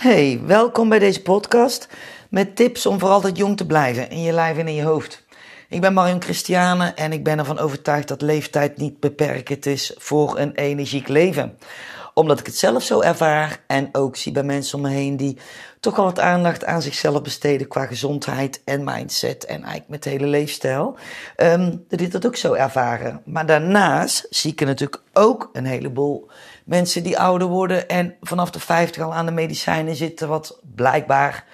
Hey, 0.00 0.40
welkom 0.46 0.88
bij 0.88 0.98
deze 0.98 1.22
podcast 1.22 1.88
met 2.30 2.56
tips 2.56 2.86
om 2.86 2.98
voor 2.98 3.08
altijd 3.08 3.36
jong 3.36 3.56
te 3.56 3.66
blijven 3.66 4.10
in 4.10 4.22
je 4.22 4.32
lijf 4.32 4.58
en 4.58 4.68
in 4.68 4.74
je 4.74 4.82
hoofd. 4.82 5.24
Ik 5.68 5.80
ben 5.80 5.92
Marion 5.92 6.22
Christiane 6.22 6.86
en 6.86 7.12
ik 7.12 7.24
ben 7.24 7.38
ervan 7.38 7.58
overtuigd 7.58 8.08
dat 8.08 8.22
leeftijd 8.22 8.76
niet 8.76 9.00
beperkend 9.00 9.66
is 9.66 9.94
voor 9.98 10.38
een 10.38 10.54
energiek 10.54 11.08
leven. 11.08 11.58
Omdat 12.14 12.40
ik 12.40 12.46
het 12.46 12.56
zelf 12.56 12.82
zo 12.82 13.00
ervaar 13.00 13.60
en 13.66 13.88
ook 13.92 14.16
zie 14.16 14.32
bij 14.32 14.42
mensen 14.42 14.78
om 14.78 14.84
me 14.84 14.90
heen 14.90 15.16
die 15.16 15.38
toch 15.80 15.98
al 15.98 16.04
wat 16.04 16.20
aandacht 16.20 16.64
aan 16.64 16.82
zichzelf 16.82 17.22
besteden 17.22 17.68
qua 17.68 17.86
gezondheid 17.86 18.62
en 18.64 18.84
mindset 18.84 19.44
en 19.44 19.56
eigenlijk 19.56 19.88
met 19.88 20.04
hele 20.04 20.26
leefstijl. 20.26 20.96
Um, 21.36 21.84
dat 21.88 21.98
die 21.98 22.08
dat 22.08 22.26
ook 22.26 22.36
zo 22.36 22.52
ervaren. 22.52 23.22
Maar 23.24 23.46
daarnaast 23.46 24.26
zie 24.30 24.52
ik 24.52 24.60
er 24.60 24.66
natuurlijk 24.66 25.02
ook 25.12 25.50
een 25.52 25.66
heleboel 25.66 26.30
mensen 26.64 27.02
die 27.02 27.18
ouder 27.18 27.48
worden 27.48 27.88
en 27.88 28.16
vanaf 28.20 28.50
de 28.50 28.60
50 28.60 29.02
al 29.02 29.14
aan 29.14 29.26
de 29.26 29.32
medicijnen 29.32 29.96
zitten, 29.96 30.28
wat 30.28 30.60
blijkbaar 30.74 31.44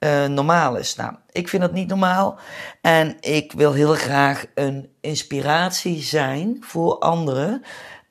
uh, 0.00 0.26
normaal 0.26 0.76
is. 0.76 0.96
Nou, 0.96 1.14
ik 1.30 1.48
vind 1.48 1.62
dat 1.62 1.72
niet 1.72 1.88
normaal 1.88 2.38
en 2.80 3.16
ik 3.20 3.52
wil 3.52 3.72
heel 3.72 3.94
graag 3.94 4.46
een 4.54 4.88
inspiratie 5.00 6.02
zijn 6.02 6.56
voor 6.60 6.98
anderen. 6.98 7.62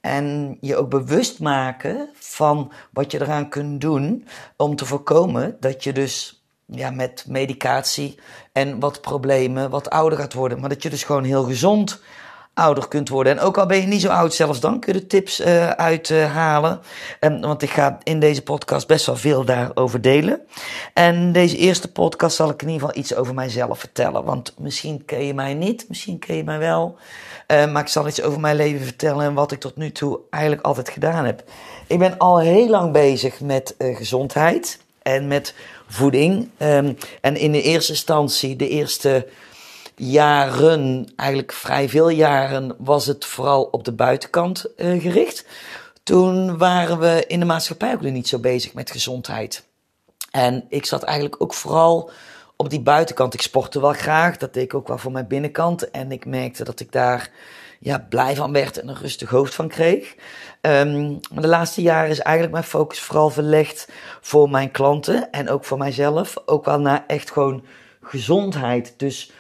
En 0.02 0.58
je 0.62 0.76
ook 0.76 0.90
bewust 0.90 1.40
maken 1.40 2.10
van 2.13 2.72
wat 2.91 3.12
je 3.12 3.22
eraan 3.22 3.49
kunt 3.49 3.82
doen 3.82 4.27
om 4.58 4.76
te 4.76 4.85
voorkomen 4.85 5.58
dat 5.60 5.84
je 5.84 5.94
dus 5.94 6.46
ja, 6.66 6.91
met 6.91 7.26
medicatie 7.27 8.20
en 8.52 8.80
wat 8.80 9.02
problemen 9.02 9.70
wat 9.70 9.90
ouder 9.90 10.20
gaat 10.20 10.34
worden. 10.34 10.60
Maar 10.60 10.70
dat 10.70 10.84
je 10.84 10.90
dus 10.90 11.04
gewoon 11.04 11.24
heel 11.24 11.44
gezond 11.44 12.02
ouder 12.55 12.88
kunt 12.88 13.09
worden. 13.09 13.38
En 13.38 13.44
ook 13.44 13.58
al 13.58 13.66
ben 13.66 13.82
je 13.82 13.88
niet 13.88 14.02
zo 14.02 14.09
oud, 14.09 14.34
zelfs 14.34 14.59
dan 14.59 14.80
kun 14.80 14.94
je 14.94 15.08
tips 15.08 15.40
uh, 15.40 15.70
uithalen. 15.70 16.80
Uh, 17.20 17.41
want 17.41 17.62
ik 17.62 17.70
ga 17.70 17.98
in 18.04 18.20
deze 18.20 18.41
podcast 18.41 18.88
best 18.88 19.05
wel 19.05 19.16
veel 19.16 19.46
daarover 19.46 20.02
delen. 20.02 20.41
En 20.94 21.32
deze 21.32 21.58
eerste 21.58 21.91
podcast 21.91 22.36
zal 22.36 22.49
ik 22.49 22.62
in 22.62 22.70
ieder 22.70 22.88
geval 22.88 23.02
iets 23.02 23.16
over 23.16 23.34
mijzelf 23.34 23.79
vertellen. 23.79 24.24
Want 24.24 24.54
misschien 24.57 25.05
ken 25.05 25.26
je 25.26 25.34
mij 25.34 25.54
niet, 25.54 25.85
misschien 25.88 26.20
ken 26.20 26.35
je 26.35 26.44
mij 26.44 26.60
wel. 26.60 26.98
Uh, 27.48 27.71
maar 27.71 27.82
ik 27.82 27.88
zal 27.88 28.07
iets 28.07 28.21
over 28.21 28.40
mijn 28.40 28.55
leven 28.55 28.85
vertellen 28.85 29.26
en 29.26 29.34
wat 29.34 29.51
ik 29.51 29.60
tot 29.60 29.76
nu 29.76 29.91
toe 29.91 30.20
eigenlijk 30.29 30.66
altijd 30.66 30.90
gedaan 30.90 31.26
heb. 31.26 31.44
Ik 31.88 31.99
ben 31.99 32.18
al 32.18 32.40
heel 32.40 32.70
lang 32.70 32.91
bezig 32.91 33.40
met 33.40 33.76
uh, 33.77 33.96
gezondheid 33.96 34.79
en 35.01 35.27
met 35.27 35.55
voeding. 35.88 36.49
Um, 36.57 36.98
en 37.22 37.38
in 37.38 37.51
de 37.51 37.62
eerste 37.62 37.91
instantie, 37.91 38.55
de 38.55 38.70
eerste 38.70 39.27
jaren, 39.96 41.12
eigenlijk 41.15 41.51
vrij 41.51 41.90
veel 41.90 42.10
jaren, 42.10 42.76
was 42.77 43.05
het 43.05 43.26
vooral 43.26 43.63
op 43.63 43.84
de 43.84 43.93
buitenkant 43.93 44.65
uh, 44.77 45.01
gericht. 45.01 45.46
Toen 46.04 46.57
waren 46.57 46.99
we 46.99 47.24
in 47.27 47.40
de 47.40 47.46
maatschappij 47.46 47.93
ook 47.93 48.01
nog 48.01 48.12
niet 48.12 48.27
zo 48.27 48.40
bezig 48.40 48.73
met 48.73 48.91
gezondheid. 48.91 49.63
En 50.32 50.66
ik 50.70 50.85
zat 50.85 51.04
eigenlijk 51.04 51.41
ook 51.41 51.54
vooral 51.54 52.12
op 52.55 52.70
die 52.70 52.82
buitenkant. 52.82 53.34
Ik 53.34 53.41
sportte 53.41 53.82
wel 53.82 53.93
graag, 53.93 54.38
dat 54.38 54.54
deed 54.54 54.63
ik 54.63 54.73
ook 54.73 54.88
wel 54.88 54.98
voor 54.98 55.12
mijn 55.12 55.27
binnenkant. 55.27 55.91
En 55.91 56.12
ik 56.12 56.26
merkte 56.26 56.63
dat 56.63 56.79
ik 56.79 56.91
daar 56.91 57.29
ja, 57.79 58.05
blij 58.10 58.35
van 58.35 58.51
werd 58.51 58.79
en 58.79 58.88
een 58.88 58.98
rustig 58.98 59.29
hoofd 59.29 59.55
van 59.55 59.68
kreeg. 59.68 60.16
Um, 60.62 61.20
maar 61.34 61.41
de 61.41 61.48
laatste 61.48 61.82
jaren 61.82 62.10
is 62.10 62.20
eigenlijk 62.20 62.54
mijn 62.54 62.68
focus 62.68 62.99
vooral 62.99 63.29
verlegd 63.29 63.90
voor 64.22 64.50
mijn 64.50 64.72
klanten 64.72 65.31
en 65.31 65.50
ook 65.50 65.66
voor 65.66 65.78
mijzelf. 65.78 66.34
Ook 66.46 66.66
wel 66.66 66.79
naar 66.79 67.03
echt 67.07 67.31
gewoon 67.31 67.66
gezondheid. 68.01 68.94
Dus 68.97 69.31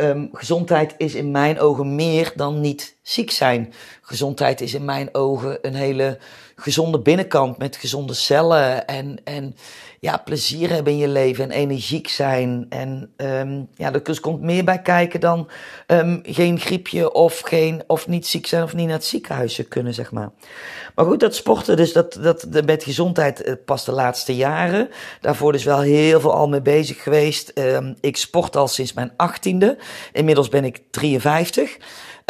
um, 0.00 0.28
gezondheid 0.32 0.94
is 0.96 1.14
in 1.14 1.30
mijn 1.30 1.60
ogen 1.60 1.94
meer 1.94 2.32
dan 2.34 2.60
niet 2.60 2.98
ziek 3.10 3.30
zijn. 3.30 3.72
Gezondheid 4.02 4.60
is 4.60 4.74
in 4.74 4.84
mijn 4.84 5.08
ogen 5.14 5.58
een 5.62 5.74
hele 5.74 6.18
gezonde 6.56 7.00
binnenkant 7.00 7.58
met 7.58 7.76
gezonde 7.76 8.14
cellen 8.14 8.86
en, 8.86 9.18
en 9.24 9.56
ja, 10.00 10.16
plezier 10.16 10.70
hebben 10.70 10.92
in 10.92 10.98
je 10.98 11.08
leven 11.08 11.44
en 11.44 11.50
energiek 11.50 12.08
zijn. 12.08 12.66
En 12.68 13.12
um, 13.16 13.68
ja, 13.74 13.92
er 13.92 14.20
komt 14.20 14.40
meer 14.40 14.64
bij 14.64 14.82
kijken 14.82 15.20
dan 15.20 15.48
um, 15.86 16.20
geen 16.22 16.58
griepje 16.60 17.12
of, 17.12 17.40
geen, 17.40 17.82
of 17.86 18.08
niet 18.08 18.26
ziek 18.26 18.46
zijn 18.46 18.62
of 18.62 18.74
niet 18.74 18.86
naar 18.86 18.96
het 18.96 19.04
ziekenhuis 19.04 19.62
kunnen, 19.68 19.94
zeg 19.94 20.12
maar. 20.12 20.30
Maar 20.94 21.04
goed, 21.04 21.20
dat 21.20 21.34
sporten, 21.34 21.76
dus 21.76 21.92
dat, 21.92 22.18
dat, 22.22 22.64
met 22.64 22.84
gezondheid 22.84 23.46
uh, 23.46 23.54
pas 23.64 23.84
de 23.84 23.92
laatste 23.92 24.36
jaren. 24.36 24.88
Daarvoor 25.20 25.52
dus 25.52 25.64
wel 25.64 25.80
heel 25.80 26.20
veel 26.20 26.34
al 26.34 26.48
mee 26.48 26.62
bezig 26.62 27.02
geweest. 27.02 27.52
Um, 27.54 27.96
ik 28.00 28.16
sport 28.16 28.56
al 28.56 28.68
sinds 28.68 28.92
mijn 28.92 29.12
achttiende. 29.16 29.78
Inmiddels 30.12 30.48
ben 30.48 30.64
ik 30.64 30.82
53. 30.90 31.76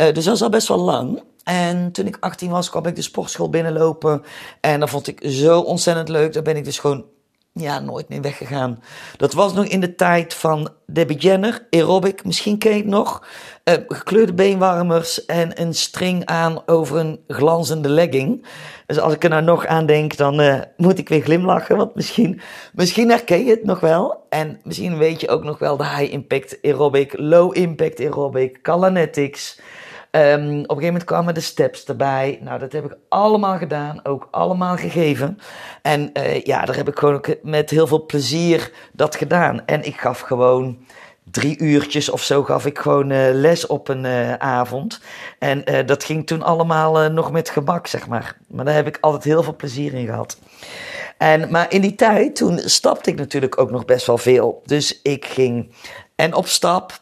Uh, 0.00 0.12
dus 0.12 0.24
dat 0.24 0.34
is 0.34 0.42
al 0.42 0.48
best 0.48 0.68
wel 0.68 0.78
lang. 0.78 1.22
En 1.44 1.92
toen 1.92 2.06
ik 2.06 2.16
18 2.20 2.50
was, 2.50 2.70
kwam 2.70 2.86
ik 2.86 2.96
de 2.96 3.02
sportschool 3.02 3.50
binnenlopen. 3.50 4.22
En 4.60 4.80
dat 4.80 4.90
vond 4.90 5.06
ik 5.06 5.20
zo 5.24 5.60
ontzettend 5.60 6.08
leuk. 6.08 6.32
Daar 6.32 6.42
ben 6.42 6.56
ik 6.56 6.64
dus 6.64 6.78
gewoon 6.78 7.04
ja, 7.52 7.80
nooit 7.80 8.08
meer 8.08 8.20
weggegaan. 8.20 8.82
Dat 9.16 9.32
was 9.32 9.52
nog 9.52 9.64
in 9.64 9.80
de 9.80 9.94
tijd 9.94 10.34
van 10.34 10.68
Debbie 10.86 11.16
Jenner, 11.16 11.66
aerobic, 11.70 12.24
misschien 12.24 12.58
ken 12.58 12.70
je 12.70 12.76
het 12.76 12.86
nog. 12.86 13.26
Uh, 13.64 13.74
gekleurde 13.86 14.34
beenwarmers 14.34 15.24
en 15.24 15.60
een 15.60 15.74
string 15.74 16.26
aan 16.26 16.62
over 16.66 16.98
een 16.98 17.20
glanzende 17.28 17.88
legging. 17.88 18.46
Dus 18.86 18.98
als 18.98 19.12
ik 19.12 19.24
er 19.24 19.30
nou 19.30 19.42
nog 19.42 19.66
aan 19.66 19.86
denk, 19.86 20.16
dan 20.16 20.40
uh, 20.40 20.60
moet 20.76 20.98
ik 20.98 21.08
weer 21.08 21.22
glimlachen. 21.22 21.76
Want 21.76 21.94
misschien, 21.94 22.40
misschien 22.72 23.08
herken 23.08 23.44
je 23.44 23.50
het 23.50 23.64
nog 23.64 23.80
wel. 23.80 24.26
En 24.28 24.60
misschien 24.64 24.98
weet 24.98 25.20
je 25.20 25.28
ook 25.28 25.44
nog 25.44 25.58
wel 25.58 25.76
de 25.76 25.86
high 25.86 26.12
impact 26.12 26.58
aerobic, 26.62 27.18
low 27.18 27.56
impact 27.56 28.00
aerobic, 28.00 28.62
Calanetics. 28.62 29.60
Um, 30.12 30.20
op 30.22 30.36
een 30.40 30.66
gegeven 30.66 30.84
moment 30.84 31.04
kwamen 31.04 31.34
de 31.34 31.40
steps 31.40 31.84
erbij. 31.84 32.38
Nou, 32.42 32.58
dat 32.58 32.72
heb 32.72 32.84
ik 32.84 32.96
allemaal 33.08 33.58
gedaan, 33.58 34.00
ook 34.04 34.28
allemaal 34.30 34.76
gegeven. 34.76 35.38
En 35.82 36.10
uh, 36.12 36.42
ja, 36.42 36.64
daar 36.64 36.76
heb 36.76 36.88
ik 36.88 36.98
gewoon 36.98 37.14
ook 37.14 37.36
met 37.42 37.70
heel 37.70 37.86
veel 37.86 38.06
plezier 38.06 38.72
dat 38.92 39.16
gedaan. 39.16 39.66
En 39.66 39.84
ik 39.84 40.00
gaf 40.00 40.20
gewoon 40.20 40.78
drie 41.30 41.58
uurtjes 41.58 42.08
of 42.08 42.22
zo 42.22 42.42
gaf 42.42 42.66
ik 42.66 42.78
gewoon 42.78 43.10
uh, 43.10 43.18
les 43.32 43.66
op 43.66 43.88
een 43.88 44.04
uh, 44.04 44.34
avond. 44.34 45.00
En 45.38 45.86
dat 45.86 46.04
ging 46.04 46.26
toen 46.26 46.42
allemaal 46.42 47.10
nog 47.10 47.32
met 47.32 47.50
gemak, 47.50 47.86
zeg 47.86 48.06
maar. 48.06 48.36
Maar 48.48 48.64
daar 48.64 48.74
heb 48.74 48.86
ik 48.86 48.98
altijd 49.00 49.24
heel 49.24 49.42
veel 49.42 49.56
plezier 49.56 49.94
in 49.94 50.06
gehad. 50.06 50.38
En, 51.18 51.50
maar 51.50 51.72
in 51.72 51.80
die 51.80 51.94
tijd, 51.94 52.36
toen 52.36 52.58
stapte 52.58 53.10
ik 53.10 53.16
natuurlijk 53.16 53.60
ook 53.60 53.70
nog 53.70 53.84
best 53.84 54.06
wel 54.06 54.18
veel. 54.18 54.62
Dus 54.64 55.02
ik 55.02 55.24
ging 55.24 55.74
en 56.14 56.34
op 56.34 56.46
stap 56.46 56.92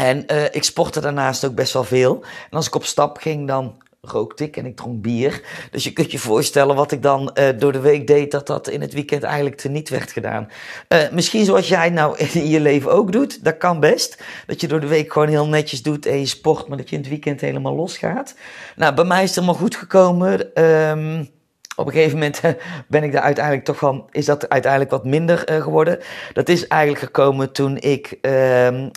en 0.00 0.24
uh, 0.32 0.44
ik 0.44 0.64
sportte 0.64 1.00
daarnaast 1.00 1.44
ook 1.44 1.54
best 1.54 1.72
wel 1.72 1.84
veel. 1.84 2.24
En 2.50 2.56
als 2.56 2.66
ik 2.66 2.74
op 2.74 2.84
stap 2.84 3.16
ging, 3.16 3.48
dan 3.48 3.82
rookte 4.00 4.44
ik 4.44 4.56
en 4.56 4.66
ik 4.66 4.76
dronk 4.76 5.02
bier. 5.02 5.42
Dus 5.70 5.84
je 5.84 5.92
kunt 5.92 6.10
je 6.10 6.18
voorstellen 6.18 6.76
wat 6.76 6.92
ik 6.92 7.02
dan 7.02 7.30
uh, 7.34 7.48
door 7.58 7.72
de 7.72 7.80
week 7.80 8.06
deed, 8.06 8.30
dat 8.30 8.46
dat 8.46 8.68
in 8.68 8.80
het 8.80 8.92
weekend 8.92 9.22
eigenlijk 9.22 9.56
teniet 9.56 9.88
werd 9.88 10.12
gedaan. 10.12 10.48
Uh, 10.88 11.10
misschien 11.10 11.44
zoals 11.44 11.68
jij 11.68 11.90
nou 11.90 12.18
in 12.32 12.48
je 12.48 12.60
leven 12.60 12.92
ook 12.92 13.12
doet, 13.12 13.44
dat 13.44 13.56
kan 13.56 13.80
best. 13.80 14.22
Dat 14.46 14.60
je 14.60 14.68
door 14.68 14.80
de 14.80 14.86
week 14.86 15.12
gewoon 15.12 15.28
heel 15.28 15.48
netjes 15.48 15.82
doet 15.82 16.06
en 16.06 16.18
je 16.18 16.26
sport, 16.26 16.68
maar 16.68 16.76
dat 16.76 16.88
je 16.88 16.96
in 16.96 17.00
het 17.00 17.10
weekend 17.10 17.40
helemaal 17.40 17.74
losgaat. 17.74 18.34
Nou, 18.76 18.94
bij 18.94 19.04
mij 19.04 19.22
is 19.22 19.28
het 19.28 19.34
helemaal 19.34 19.60
goed 19.60 19.76
gekomen. 19.76 20.62
Um, 20.64 21.30
op 21.80 21.86
een 21.86 21.92
gegeven 21.92 22.18
moment 22.18 22.40
ben 22.88 23.02
ik 23.02 23.12
daar 23.12 23.22
uiteindelijk 23.22 23.64
toch 23.64 23.76
van, 23.76 24.06
is 24.10 24.24
dat 24.24 24.48
uiteindelijk 24.48 24.90
wat 24.90 25.04
minder 25.04 25.50
uh, 25.50 25.62
geworden. 25.62 25.98
Dat 26.32 26.48
is 26.48 26.66
eigenlijk 26.66 27.04
gekomen 27.04 27.52
toen 27.52 27.76
ik 27.76 28.18
uh, 28.22 28.32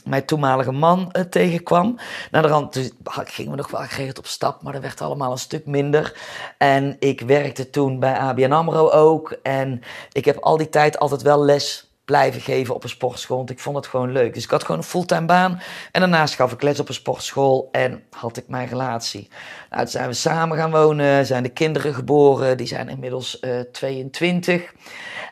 mijn 0.05 0.25
toenmalige 0.25 0.71
man 0.71 0.99
uh, 0.99 1.23
tegenkwam. 1.23 1.97
Naar 2.31 2.41
de 2.41 2.47
rand 2.47 2.73
dus, 2.73 2.91
gingen 3.03 3.51
we 3.51 3.57
nog 3.57 3.71
wel 3.71 3.81
geregeld 3.81 4.17
op 4.17 4.25
stap, 4.25 4.61
maar 4.61 4.73
dat 4.73 4.81
werd 4.81 5.01
allemaal 5.01 5.31
een 5.31 5.37
stuk 5.37 5.65
minder. 5.65 6.13
En 6.57 6.95
ik 6.99 7.21
werkte 7.21 7.69
toen 7.69 7.99
bij 7.99 8.17
ABN 8.17 8.51
AMRO 8.51 8.89
ook. 8.89 9.35
En 9.43 9.81
ik 10.11 10.25
heb 10.25 10.37
al 10.37 10.57
die 10.57 10.69
tijd 10.69 10.99
altijd 10.99 11.21
wel 11.21 11.43
les 11.43 11.92
blijven 12.05 12.41
geven 12.41 12.75
op 12.75 12.83
een 12.83 12.89
sportschool. 12.89 13.37
Want 13.37 13.49
ik 13.49 13.59
vond 13.59 13.75
het 13.75 13.87
gewoon 13.87 14.11
leuk. 14.11 14.33
Dus 14.33 14.43
ik 14.43 14.49
had 14.49 14.63
gewoon 14.63 14.77
een 14.77 14.87
fulltime 14.87 15.25
baan. 15.25 15.61
En 15.91 15.99
daarnaast 15.99 16.35
gaf 16.35 16.51
ik 16.51 16.61
les 16.61 16.79
op 16.79 16.87
een 16.87 16.93
sportschool. 16.93 17.69
En 17.71 18.03
had 18.09 18.37
ik 18.37 18.47
mijn 18.47 18.67
relatie. 18.67 19.27
Nou, 19.69 19.81
toen 19.81 19.91
zijn 19.91 20.07
we 20.07 20.13
samen 20.13 20.57
gaan 20.57 20.71
wonen. 20.71 21.25
Zijn 21.25 21.43
de 21.43 21.49
kinderen 21.49 21.93
geboren. 21.93 22.57
Die 22.57 22.67
zijn 22.67 22.89
inmiddels 22.89 23.37
uh, 23.41 23.59
22. 23.71 24.73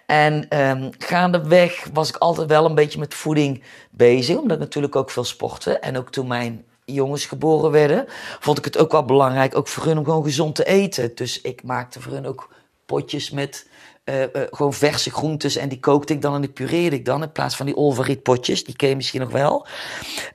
En 0.05 0.59
um, 0.59 0.89
gaandeweg 0.97 1.87
was 1.93 2.09
ik 2.09 2.15
altijd 2.15 2.47
wel 2.47 2.65
een 2.65 2.75
beetje 2.75 2.99
met 2.99 3.13
voeding 3.13 3.63
bezig. 3.91 4.37
Omdat 4.37 4.57
ik 4.57 4.63
natuurlijk 4.63 4.95
ook 4.95 5.11
veel 5.11 5.23
sportte. 5.23 5.79
En 5.79 5.97
ook 5.97 6.11
toen 6.11 6.27
mijn 6.27 6.65
jongens 6.85 7.25
geboren 7.25 7.71
werden, 7.71 8.05
vond 8.39 8.57
ik 8.57 8.65
het 8.65 8.77
ook 8.77 8.91
wel 8.91 9.05
belangrijk, 9.05 9.57
ook 9.57 9.67
voor 9.67 9.85
hun 9.85 9.97
om 9.97 10.03
gewoon 10.03 10.23
gezond 10.23 10.55
te 10.55 10.65
eten. 10.65 11.15
Dus 11.15 11.41
ik 11.41 11.63
maakte 11.63 12.01
voor 12.01 12.11
hun 12.11 12.27
ook 12.27 12.49
potjes 12.85 13.29
met 13.29 13.67
uh, 14.05 14.23
gewoon 14.33 14.73
verse 14.73 15.11
groentes 15.11 15.55
en 15.55 15.69
die 15.69 15.79
kookte 15.79 16.13
ik 16.13 16.21
dan 16.21 16.35
en 16.35 16.41
die 16.41 16.49
pureerde 16.49 16.95
ik 16.95 17.05
dan 17.05 17.21
in 17.21 17.31
plaats 17.31 17.55
van 17.55 17.65
die 17.65 17.75
olveriet 17.75 18.23
potjes. 18.23 18.63
Die 18.63 18.75
ken 18.75 18.89
je 18.89 18.95
misschien 18.95 19.21
nog 19.21 19.31
wel. 19.31 19.67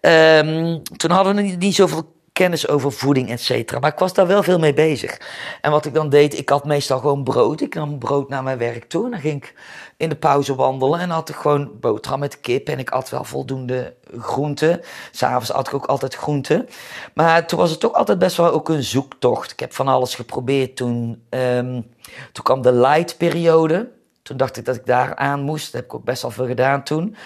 Um, 0.01 0.83
toen 0.83 1.11
hadden 1.11 1.37
we 1.37 1.43
niet 1.43 1.75
zoveel 1.75 2.16
kennis 2.37 2.69
over 2.69 2.93
voeding, 2.93 3.31
et 3.31 3.41
cetera. 3.41 3.79
Maar 3.79 3.93
ik 3.93 3.99
was 3.99 4.15
daar 4.15 4.27
wel 4.27 4.43
veel 4.43 4.59
mee 4.59 4.75
bezig. 4.75 5.21
En 5.61 5.71
wat 5.71 5.87
ik 5.87 5.95
dan 5.95 6.09
deed, 6.09 6.39
ik 6.39 6.49
had 6.49 6.65
meestal 6.65 6.99
gewoon 6.99 7.25
brood. 7.25 7.61
Ik 7.61 7.75
nam 7.75 7.99
brood 7.99 8.29
naar 8.29 8.43
mijn 8.43 8.59
werk 8.59 8.85
toe. 8.85 9.05
En 9.05 9.11
dan 9.11 9.21
ging 9.21 9.43
ik 9.43 9.55
in 9.97 10.09
de 10.09 10.17
pauze 10.17 10.55
wandelen. 10.55 11.01
En 11.01 11.11
had 11.11 11.29
ik 11.29 11.35
gewoon 11.35 11.71
boterham 11.81 12.21
met 12.21 12.41
kip. 12.41 12.69
En 12.69 12.79
ik 12.79 12.89
had 12.89 13.11
wel 13.11 13.25
voldoende 13.25 13.95
groenten. 14.19 14.81
S'avonds 15.11 15.51
had 15.51 15.67
ik 15.67 15.75
ook 15.75 15.87
altijd 15.87 16.15
groenten. 16.15 16.69
Maar 17.15 17.47
toen 17.47 17.59
was 17.59 17.71
het 17.71 17.81
toch 17.81 17.93
altijd 17.93 18.19
best 18.19 18.37
wel 18.37 18.51
ook 18.51 18.69
een 18.69 18.85
zoektocht. 18.85 19.53
Ik 19.53 19.61
heb 19.61 19.73
van 19.73 19.89
alles 19.89 20.15
geprobeerd 20.15 20.77
toen. 20.77 21.23
Um, 21.31 21.87
toen 22.33 22.45
kwam 22.45 22.63
de 22.63 22.73
light 22.73 23.17
periode. 23.17 23.89
Toen 24.23 24.37
dacht 24.37 24.57
ik 24.57 24.65
dat 24.65 24.77
ik 24.77 24.87
daar 24.87 25.17
aan 25.17 25.41
moest. 25.41 25.65
Dat 25.65 25.73
heb 25.73 25.85
ik 25.85 25.95
ook 25.95 26.05
best 26.05 26.23
wel 26.23 26.31
veel 26.31 26.47
gedaan 26.47 26.83
toen. 26.83 27.17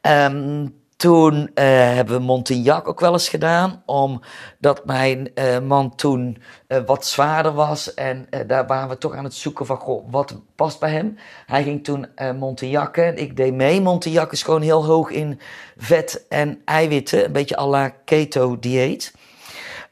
Ehm, 0.00 0.66
toen 1.02 1.34
uh, 1.34 1.64
hebben 1.64 2.16
we 2.16 2.22
Montignac 2.22 2.88
ook 2.88 3.00
wel 3.00 3.12
eens 3.12 3.28
gedaan, 3.28 3.82
omdat 3.86 4.84
mijn 4.84 5.30
uh, 5.34 5.58
man 5.58 5.94
toen 5.94 6.42
uh, 6.68 6.78
wat 6.86 7.06
zwaarder 7.06 7.52
was. 7.52 7.94
En 7.94 8.28
daar 8.46 8.66
waren 8.66 8.88
we 8.88 8.98
toch 8.98 9.14
aan 9.14 9.24
het 9.24 9.34
zoeken 9.34 9.66
van, 9.66 9.76
goh, 9.76 10.10
wat 10.10 10.34
past 10.56 10.80
bij 10.80 10.90
hem? 10.90 11.18
Hij 11.46 11.62
ging 11.62 11.84
toen 11.84 12.06
Montignac 12.38 12.96
en 12.96 13.16
ik 13.16 13.36
deed 13.36 13.54
mee. 13.54 13.80
Montignac 13.80 14.32
is 14.32 14.42
gewoon 14.42 14.62
heel 14.62 14.84
hoog 14.84 15.10
in 15.10 15.40
vet 15.76 16.24
en 16.28 16.62
eiwitten, 16.64 17.24
een 17.24 17.32
beetje 17.32 17.58
à 17.58 17.66
la 17.66 17.88
keto-dieet. 18.04 19.14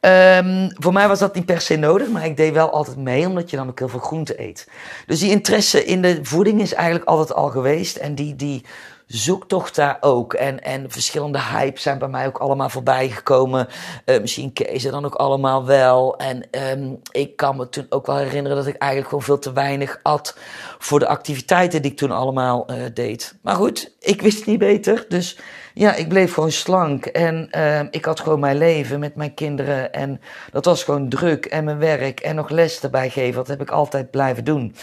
Um, 0.00 0.70
voor 0.74 0.92
mij 0.92 1.08
was 1.08 1.18
dat 1.18 1.34
niet 1.34 1.46
per 1.46 1.60
se 1.60 1.76
nodig, 1.76 2.08
maar 2.08 2.24
ik 2.24 2.36
deed 2.36 2.52
wel 2.52 2.70
altijd 2.70 2.96
mee, 2.96 3.26
omdat 3.26 3.50
je 3.50 3.56
dan 3.56 3.68
ook 3.68 3.78
heel 3.78 3.88
veel 3.88 4.00
groente 4.00 4.40
eet. 4.40 4.68
Dus 5.06 5.20
die 5.20 5.30
interesse 5.30 5.84
in 5.84 6.02
de 6.02 6.18
voeding 6.22 6.60
is 6.60 6.74
eigenlijk 6.74 7.08
altijd 7.08 7.34
al 7.34 7.48
geweest. 7.48 7.96
En 7.96 8.14
die, 8.14 8.36
die 8.36 8.64
zoektocht 9.10 9.74
daar 9.74 9.96
ook. 10.00 10.34
En, 10.34 10.62
en 10.62 10.90
verschillende 10.90 11.40
hypes 11.40 11.82
zijn 11.82 11.98
bij 11.98 12.08
mij 12.08 12.26
ook 12.26 12.38
allemaal 12.38 12.68
voorbij 12.68 13.08
gekomen. 13.08 13.68
Uh, 14.06 14.20
misschien 14.20 14.52
Kees 14.52 14.82
dan 14.82 15.04
ook 15.04 15.14
allemaal 15.14 15.66
wel. 15.66 16.16
En 16.16 16.48
um, 16.50 17.00
ik 17.10 17.36
kan 17.36 17.56
me 17.56 17.68
toen 17.68 17.86
ook 17.88 18.06
wel 18.06 18.16
herinneren 18.16 18.56
dat 18.56 18.66
ik 18.66 18.76
eigenlijk 18.76 19.10
gewoon 19.10 19.24
veel 19.24 19.38
te 19.38 19.52
weinig 19.52 20.00
at 20.02 20.36
voor 20.78 20.98
de 20.98 21.06
activiteiten 21.06 21.82
die 21.82 21.90
ik 21.90 21.96
toen 21.96 22.10
allemaal 22.10 22.66
uh, 22.70 22.76
deed. 22.94 23.34
Maar 23.42 23.54
goed, 23.54 23.94
ik 24.00 24.22
wist 24.22 24.46
niet 24.46 24.58
beter. 24.58 25.04
Dus 25.08 25.38
ja, 25.74 25.94
ik 25.94 26.08
bleef 26.08 26.34
gewoon 26.34 26.52
slank. 26.52 27.06
En 27.06 27.48
uh, 27.56 27.80
ik 27.90 28.04
had 28.04 28.20
gewoon 28.20 28.40
mijn 28.40 28.58
leven 28.58 29.00
met 29.00 29.14
mijn 29.14 29.34
kinderen. 29.34 29.92
En 29.92 30.20
dat 30.52 30.64
was 30.64 30.84
gewoon 30.84 31.08
druk. 31.08 31.46
En 31.46 31.64
mijn 31.64 31.78
werk. 31.78 32.20
En 32.20 32.34
nog 32.34 32.48
les 32.48 32.80
erbij 32.80 33.10
geven. 33.10 33.34
Dat 33.34 33.48
heb 33.48 33.60
ik 33.60 33.70
altijd 33.70 34.10
blijven 34.10 34.44
doen. 34.44 34.74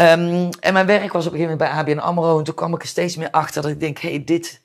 Um, 0.00 0.48
en 0.60 0.72
mijn 0.72 0.86
werk 0.86 1.12
was 1.12 1.26
op 1.26 1.32
een 1.32 1.38
gegeven 1.38 1.58
moment 1.58 1.58
bij 1.58 1.68
ABN 1.68 1.98
AMRO. 1.98 2.38
En 2.38 2.44
toen 2.44 2.54
kwam 2.54 2.74
ik 2.74 2.82
er 2.82 2.88
steeds 2.88 3.16
meer 3.16 3.30
achter 3.30 3.62
dat 3.62 3.70
ik 3.70 3.80
denk, 3.80 3.98
hé, 3.98 4.08
hey, 4.08 4.24
dit 4.24 4.60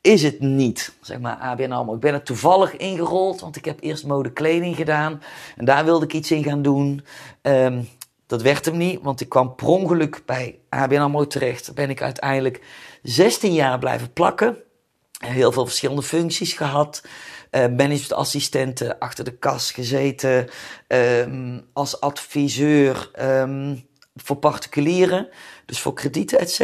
is 0.00 0.22
het 0.22 0.40
niet. 0.40 0.92
Zeg 1.00 1.18
maar 1.18 1.36
ABN 1.36 1.72
AMRO. 1.72 1.94
Ik 1.94 2.00
ben 2.00 2.14
er 2.14 2.22
toevallig 2.22 2.76
ingerold, 2.76 3.40
want 3.40 3.56
ik 3.56 3.64
heb 3.64 3.80
eerst 3.80 4.06
mode 4.06 4.32
kleding 4.32 4.76
gedaan. 4.76 5.22
En 5.56 5.64
daar 5.64 5.84
wilde 5.84 6.04
ik 6.04 6.12
iets 6.12 6.30
in 6.30 6.44
gaan 6.44 6.62
doen. 6.62 7.04
Um, 7.42 7.88
dat 8.26 8.42
werd 8.42 8.64
hem 8.64 8.76
niet, 8.76 9.00
want 9.02 9.20
ik 9.20 9.28
kwam 9.28 9.54
per 9.54 9.66
ongeluk 9.66 10.22
bij 10.26 10.58
ABN 10.68 10.96
AMRO 10.96 11.26
terecht. 11.26 11.74
ben 11.74 11.90
ik 11.90 12.02
uiteindelijk 12.02 12.60
16 13.02 13.52
jaar 13.52 13.78
blijven 13.78 14.12
plakken. 14.12 14.56
Heel 15.18 15.52
veel 15.52 15.66
verschillende 15.66 16.02
functies 16.02 16.52
gehad. 16.52 17.02
Uh, 17.50 17.60
managementassistenten 17.60 18.98
achter 18.98 19.24
de 19.24 19.36
kas 19.36 19.72
gezeten. 19.72 20.48
Als 21.72 22.00
adviseur. 22.00 23.10
Voor 24.14 24.36
particulieren, 24.36 25.28
dus 25.66 25.80
voor 25.80 25.94
kredieten, 25.94 26.38
et. 26.38 26.60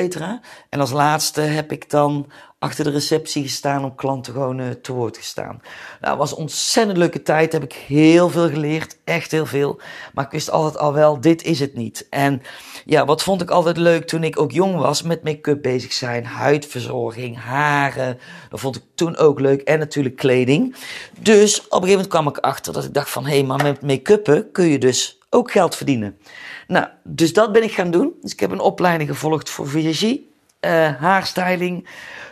En 0.68 0.80
als 0.80 0.90
laatste 0.90 1.40
heb 1.40 1.72
ik 1.72 1.90
dan 1.90 2.30
achter 2.58 2.84
de 2.84 2.90
receptie 2.90 3.42
gestaan 3.42 3.84
om 3.84 3.94
klanten 3.94 4.32
gewoon 4.32 4.60
uh, 4.60 4.70
te 4.70 4.92
woord 4.92 5.16
gestaan. 5.16 5.60
Nou, 6.00 6.16
was 6.16 6.30
een 6.30 6.36
ontzettend 6.36 6.98
leuke 6.98 7.22
tijd, 7.22 7.52
heb 7.52 7.62
ik 7.62 7.72
heel 7.72 8.30
veel 8.30 8.48
geleerd, 8.48 8.96
echt 9.04 9.30
heel 9.30 9.46
veel. 9.46 9.80
Maar 10.14 10.24
ik 10.24 10.30
wist 10.30 10.50
altijd 10.50 10.78
al 10.78 10.92
wel, 10.92 11.20
dit 11.20 11.42
is 11.42 11.60
het 11.60 11.74
niet. 11.74 12.06
En 12.10 12.42
ja, 12.84 13.04
wat 13.04 13.22
vond 13.22 13.42
ik 13.42 13.50
altijd 13.50 13.76
leuk 13.76 14.06
toen 14.06 14.24
ik 14.24 14.40
ook 14.40 14.52
jong 14.52 14.76
was, 14.76 15.02
met 15.02 15.24
make-up 15.24 15.62
bezig 15.62 15.92
zijn, 15.92 16.26
huidverzorging, 16.26 17.38
haren. 17.38 18.18
Dat 18.50 18.60
vond 18.60 18.76
ik 18.76 18.82
toen 18.94 19.16
ook 19.16 19.40
leuk 19.40 19.60
en 19.60 19.78
natuurlijk 19.78 20.16
kleding. 20.16 20.76
Dus 21.18 21.58
op 21.58 21.64
een 21.64 21.70
gegeven 21.70 21.88
moment 21.88 22.08
kwam 22.08 22.28
ik 22.28 22.38
achter 22.38 22.72
dat 22.72 22.84
ik 22.84 22.94
dacht 22.94 23.10
van, 23.10 23.24
hé, 23.24 23.32
hey, 23.32 23.44
maar 23.44 23.62
met 23.62 23.82
make-uppen 23.82 24.50
kun 24.52 24.66
je 24.66 24.78
dus 24.78 25.18
ook 25.30 25.50
geld 25.50 25.76
verdienen. 25.76 26.18
Nou, 26.66 26.86
dus 27.02 27.32
dat 27.32 27.52
ben 27.52 27.62
ik 27.62 27.72
gaan 27.72 27.90
doen. 27.90 28.12
Dus 28.20 28.32
ik 28.32 28.40
heb 28.40 28.50
een 28.50 28.60
opleiding 28.60 29.10
gevolgd 29.10 29.50
voor 29.50 29.68
visagie, 29.68 30.30
uh, 30.60 30.94
haarstyling. 31.00 31.88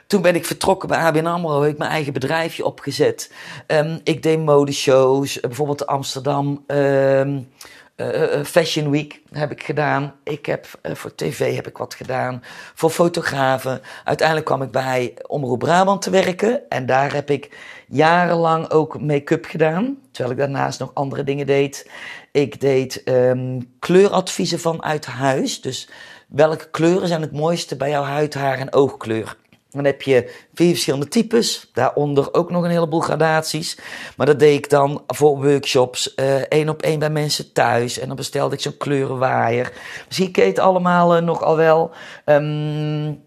Toen 0.07 0.23
ben 0.23 0.35
ik 0.35 0.47
vertrokken 0.47 0.89
bij 0.89 0.99
ABN 0.99 1.27
AMRO, 1.27 1.63
heb 1.63 1.73
ik 1.73 1.79
mijn 1.79 1.91
eigen 1.91 2.13
bedrijfje 2.13 2.65
opgezet. 2.65 3.33
Um, 3.67 4.01
ik 4.05 4.23
deed 4.23 4.39
modeshows, 4.39 5.41
bijvoorbeeld 5.41 5.79
de 5.79 5.87
Amsterdam 5.87 6.65
um, 6.67 7.49
uh, 7.97 8.45
Fashion 8.45 8.91
Week 8.91 9.21
heb 9.33 9.51
ik 9.51 9.63
gedaan. 9.63 10.15
Ik 10.23 10.47
heb 10.47 10.67
voor 10.83 11.15
tv 11.15 11.55
heb 11.55 11.67
ik 11.67 11.77
wat 11.77 11.95
gedaan. 11.95 12.43
Voor 12.75 12.91
fotografen. 12.91 13.81
Uiteindelijk 14.05 14.47
kwam 14.47 14.63
ik 14.63 14.71
bij 14.71 15.15
Omroep 15.27 15.59
Brabant 15.59 16.03
te 16.03 16.11
werken. 16.11 16.69
En 16.69 16.87
daar 16.87 17.15
heb 17.15 17.31
ik 17.31 17.59
jarenlang 17.89 18.71
ook 18.71 19.01
make-up 19.01 19.45
gedaan. 19.45 19.99
Terwijl 20.11 20.35
ik 20.35 20.41
daarnaast 20.41 20.79
nog 20.79 20.91
andere 20.95 21.25
dingen 21.25 21.47
deed. 21.47 21.91
Ik 22.33 22.61
deed 22.61 23.03
um, 23.05 23.75
kleuradviezen 23.79 24.59
vanuit 24.61 25.07
huis. 25.07 25.61
Dus 25.61 25.89
welke 26.29 26.71
kleuren 26.71 27.09
zijn 27.09 27.21
het 27.21 27.33
mooiste 27.33 27.77
bij 27.77 27.91
jouw 27.91 28.03
huid, 28.03 28.35
haar 28.35 28.59
en 28.59 28.73
oogkleur? 28.73 29.37
Dan 29.75 29.85
heb 29.85 30.03
je 30.03 30.47
vier 30.55 30.71
verschillende 30.71 31.09
types, 31.09 31.71
daaronder 31.73 32.35
ook 32.35 32.51
nog 32.51 32.65
een 32.65 32.71
heleboel 32.71 33.01
gradaties. 33.01 33.79
Maar 34.17 34.27
dat 34.27 34.39
deed 34.39 34.57
ik 34.57 34.71
dan 34.71 35.03
voor 35.07 35.43
workshops, 35.43 36.13
uh, 36.17 36.35
één 36.35 36.69
op 36.69 36.83
één 36.83 36.99
bij 36.99 37.11
mensen 37.11 37.53
thuis. 37.53 37.99
En 37.99 38.07
dan 38.07 38.17
bestelde 38.17 38.55
ik 38.55 38.61
zo'n 38.61 38.77
kleurenwaaier. 38.77 39.73
Misschien 40.07 40.31
ken 40.31 40.45
je 40.45 40.51
het 40.51 40.59
allemaal 40.59 41.17
uh, 41.17 41.23
nog 41.23 41.43
al 41.43 41.57
wel. 41.57 41.91
Um, 42.25 43.23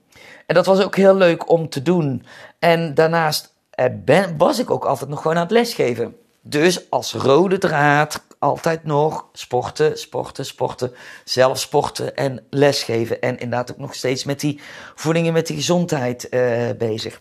en 0.45 0.55
dat 0.55 0.65
was 0.65 0.83
ook 0.83 0.95
heel 0.95 1.15
leuk 1.15 1.49
om 1.49 1.69
te 1.69 1.81
doen. 1.81 2.25
En 2.59 2.93
daarnaast 2.93 3.53
uh, 3.79 3.85
ben, 4.05 4.37
was 4.37 4.59
ik 4.59 4.71
ook 4.71 4.85
altijd 4.85 5.09
nog 5.09 5.21
gewoon 5.21 5.37
aan 5.37 5.43
het 5.43 5.51
lesgeven. 5.51 6.15
Dus 6.41 6.89
als 6.89 7.13
rode 7.13 7.57
draad 7.57 8.25
altijd 8.39 8.83
nog 8.83 9.25
sporten, 9.33 9.97
sporten, 9.97 10.45
sporten, 10.45 10.93
zelf 11.23 11.59
sporten 11.59 12.15
en 12.15 12.43
lesgeven. 12.49 13.21
En 13.21 13.37
inderdaad 13.37 13.71
ook 13.71 13.77
nog 13.77 13.95
steeds 13.95 14.23
met 14.23 14.39
die 14.39 14.59
voeding 14.95 15.27
en 15.27 15.33
met 15.33 15.47
die 15.47 15.55
gezondheid 15.55 16.27
uh, 16.29 16.69
bezig. 16.77 17.19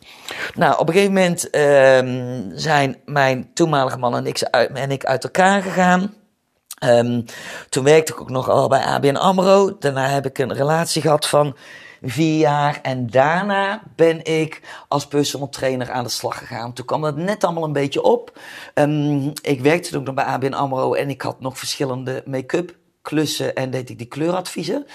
Nou, 0.54 0.78
op 0.78 0.88
een 0.88 0.94
gegeven 0.94 1.14
moment 1.14 1.54
uh, 1.54 2.52
zijn 2.58 3.00
mijn 3.04 3.50
toenmalige 3.54 3.98
man 3.98 4.16
en 4.16 4.26
ik, 4.26 4.40
en 4.40 4.90
ik 4.90 5.04
uit 5.04 5.24
elkaar 5.24 5.62
gegaan. 5.62 6.14
Um, 6.84 7.24
toen 7.68 7.84
werkte 7.84 8.12
ik 8.12 8.20
ook 8.20 8.30
nog 8.30 8.48
al 8.48 8.68
bij 8.68 8.80
ABN 8.80 9.16
AMRO. 9.16 9.76
Daarna 9.78 10.08
heb 10.08 10.26
ik 10.26 10.38
een 10.38 10.52
relatie 10.52 11.02
gehad 11.02 11.28
van 11.28 11.56
vier 12.02 12.38
jaar. 12.38 12.78
En 12.82 13.06
daarna 13.06 13.82
ben 13.96 14.24
ik 14.24 14.60
als 14.88 15.06
personal 15.06 15.48
trainer 15.48 15.90
aan 15.90 16.04
de 16.04 16.10
slag 16.10 16.38
gegaan. 16.38 16.72
Toen 16.72 16.84
kwam 16.84 17.02
dat 17.02 17.16
net 17.16 17.44
allemaal 17.44 17.64
een 17.64 17.72
beetje 17.72 18.02
op. 18.02 18.38
Um, 18.74 19.32
ik 19.42 19.60
werkte 19.60 19.90
toen 19.90 20.02
nog 20.02 20.14
bij 20.14 20.24
ABN 20.24 20.52
AMRO 20.52 20.94
en 20.94 21.10
ik 21.10 21.22
had 21.22 21.40
nog 21.40 21.58
verschillende 21.58 22.22
make-up 22.26 22.76
klussen 23.02 23.54
en 23.54 23.70
deed 23.70 23.90
ik 23.90 23.98
die 23.98 24.06
kleuradviezen. 24.06 24.86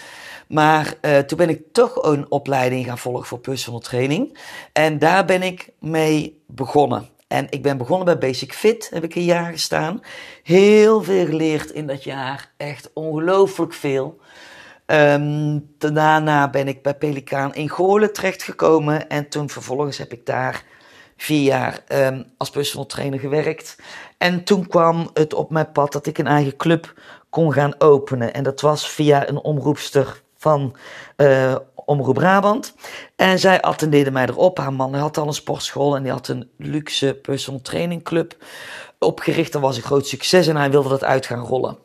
Maar 0.48 0.94
uh, 1.02 1.18
toen 1.18 1.38
ben 1.38 1.50
ik 1.50 1.62
toch 1.72 2.04
een 2.04 2.32
opleiding 2.32 2.86
gaan 2.86 2.98
volgen 2.98 3.26
voor 3.26 3.40
personal 3.40 3.80
training. 3.80 4.38
En 4.74 5.00
daar 5.00 5.26
ben 5.26 5.44
ik 5.44 5.70
mee 5.80 6.44
begonnen. 6.48 7.10
En 7.28 7.48
ik 7.50 7.62
ben 7.62 7.78
begonnen 7.78 8.06
bij 8.06 8.18
Basic 8.18 8.54
Fit, 8.54 8.90
heb 8.94 9.04
ik 9.04 9.16
een 9.16 9.24
jaar 9.24 9.52
gestaan. 9.52 10.02
Heel 10.44 11.04
veel 11.04 11.26
geleerd 11.26 11.72
in 11.72 11.88
dat 11.88 12.04
jaar, 12.04 12.52
echt 12.58 12.90
ongelooflijk 12.94 13.74
veel. 13.74 14.20
Um, 14.92 15.70
daarna 15.78 16.50
ben 16.50 16.68
ik 16.68 16.82
bij 16.82 16.96
Pelikaan 16.96 17.54
in 17.54 17.70
Goorlen 17.70 18.14
terechtgekomen. 18.14 19.10
En 19.10 19.30
toen 19.30 19.50
vervolgens 19.50 19.98
heb 19.98 20.12
ik 20.12 20.26
daar 20.26 20.64
vier 21.18 21.44
jaar 21.44 21.84
um, 21.88 22.26
als 22.38 22.50
personal 22.50 22.86
trainer 22.86 23.20
gewerkt. 23.20 23.76
En 24.18 24.44
toen 24.44 24.68
kwam 24.68 25.10
het 25.14 25.34
op 25.34 25.50
mijn 25.50 25.72
pad 25.72 25.92
dat 25.92 26.06
ik 26.06 26.18
een 26.18 26.28
eigen 26.28 26.56
club 26.56 26.94
kon 27.30 27.54
gaan 27.54 27.74
openen. 27.78 28.34
En 28.34 28.44
dat 28.44 28.62
was 28.62 28.90
via 28.90 29.30
een 29.30 29.38
omroepster 29.38 30.22
van 30.38 30.76
uh, 31.18 31.56
Omroep 31.76 32.16
Brabant. 32.16 32.74
En 33.16 33.40
zij 33.40 33.62
attendeerde 33.62 34.12
mij 34.12 34.26
erop. 34.26 34.58
Haar 34.58 34.74
man 34.74 34.94
had 34.94 35.18
al 35.18 35.28
een 35.28 35.34
sportschool 35.34 35.96
en 35.96 36.04
die 36.04 36.12
had 36.12 36.28
een 36.28 36.50
luxe 36.58 37.20
personal 37.22 37.62
training 37.62 38.04
club 38.04 38.36
opgericht. 39.00 39.52
Dat 39.52 39.62
was 39.62 39.78
een 39.78 39.84
groot 39.84 40.08
succes 40.08 40.48
en 40.48 40.56
hij 40.56 40.72
wilde 40.72 40.90
dat 40.90 41.04
uit 41.04 41.26
gaan 41.26 41.46
rollen. 41.46 41.78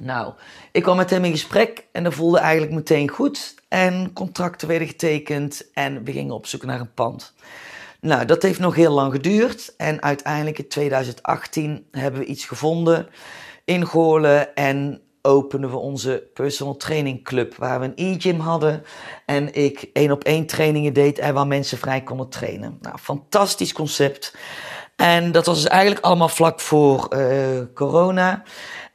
Nou, 0.00 0.32
ik 0.72 0.82
kwam 0.82 0.96
met 0.96 1.10
hem 1.10 1.24
in 1.24 1.30
gesprek 1.30 1.86
en 1.92 2.04
dat 2.04 2.14
voelde 2.14 2.38
eigenlijk 2.38 2.72
meteen 2.72 3.08
goed. 3.08 3.54
En 3.68 4.12
contracten 4.12 4.68
werden 4.68 4.88
getekend 4.88 5.70
en 5.72 6.04
we 6.04 6.12
gingen 6.12 6.34
op 6.34 6.46
zoek 6.46 6.64
naar 6.64 6.80
een 6.80 6.94
pand. 6.94 7.34
Nou, 8.00 8.24
dat 8.24 8.42
heeft 8.42 8.58
nog 8.58 8.74
heel 8.74 8.92
lang 8.92 9.12
geduurd. 9.12 9.74
En 9.76 10.02
uiteindelijk 10.02 10.58
in 10.58 10.68
2018 10.68 11.86
hebben 11.90 12.20
we 12.20 12.26
iets 12.26 12.44
gevonden 12.44 13.08
in 13.64 13.86
Goorlen. 13.86 14.54
En 14.54 15.00
openden 15.22 15.70
we 15.70 15.76
onze 15.76 16.28
personal 16.34 16.76
training 16.76 17.24
club. 17.24 17.54
Waar 17.54 17.80
we 17.80 17.86
een 17.86 18.14
e-gym 18.14 18.40
hadden. 18.40 18.84
En 19.26 19.54
ik 19.54 19.90
één 19.92 20.10
op 20.10 20.24
één 20.24 20.46
trainingen 20.46 20.92
deed 20.92 21.18
en 21.18 21.34
waar 21.34 21.46
mensen 21.46 21.78
vrij 21.78 22.02
konden 22.02 22.28
trainen. 22.28 22.78
Nou, 22.80 22.98
fantastisch 22.98 23.72
concept. 23.72 24.34
En 24.96 25.32
dat 25.32 25.46
was 25.46 25.62
dus 25.62 25.70
eigenlijk 25.70 26.04
allemaal 26.04 26.28
vlak 26.28 26.60
voor 26.60 27.08
uh, 27.16 27.60
corona. 27.74 28.42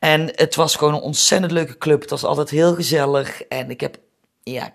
En 0.02 0.32
het 0.36 0.56
was 0.56 0.76
gewoon 0.76 0.94
een 0.94 1.02
ontzettend 1.02 1.52
leuke 1.52 1.78
club. 1.78 2.02
Het 2.02 2.10
was 2.10 2.24
altijd 2.24 2.50
heel 2.50 2.76
gezellig. 2.76 3.44
En 3.44 3.70
ik 3.70 3.82
heb 3.82 3.98
ja, 4.44 4.74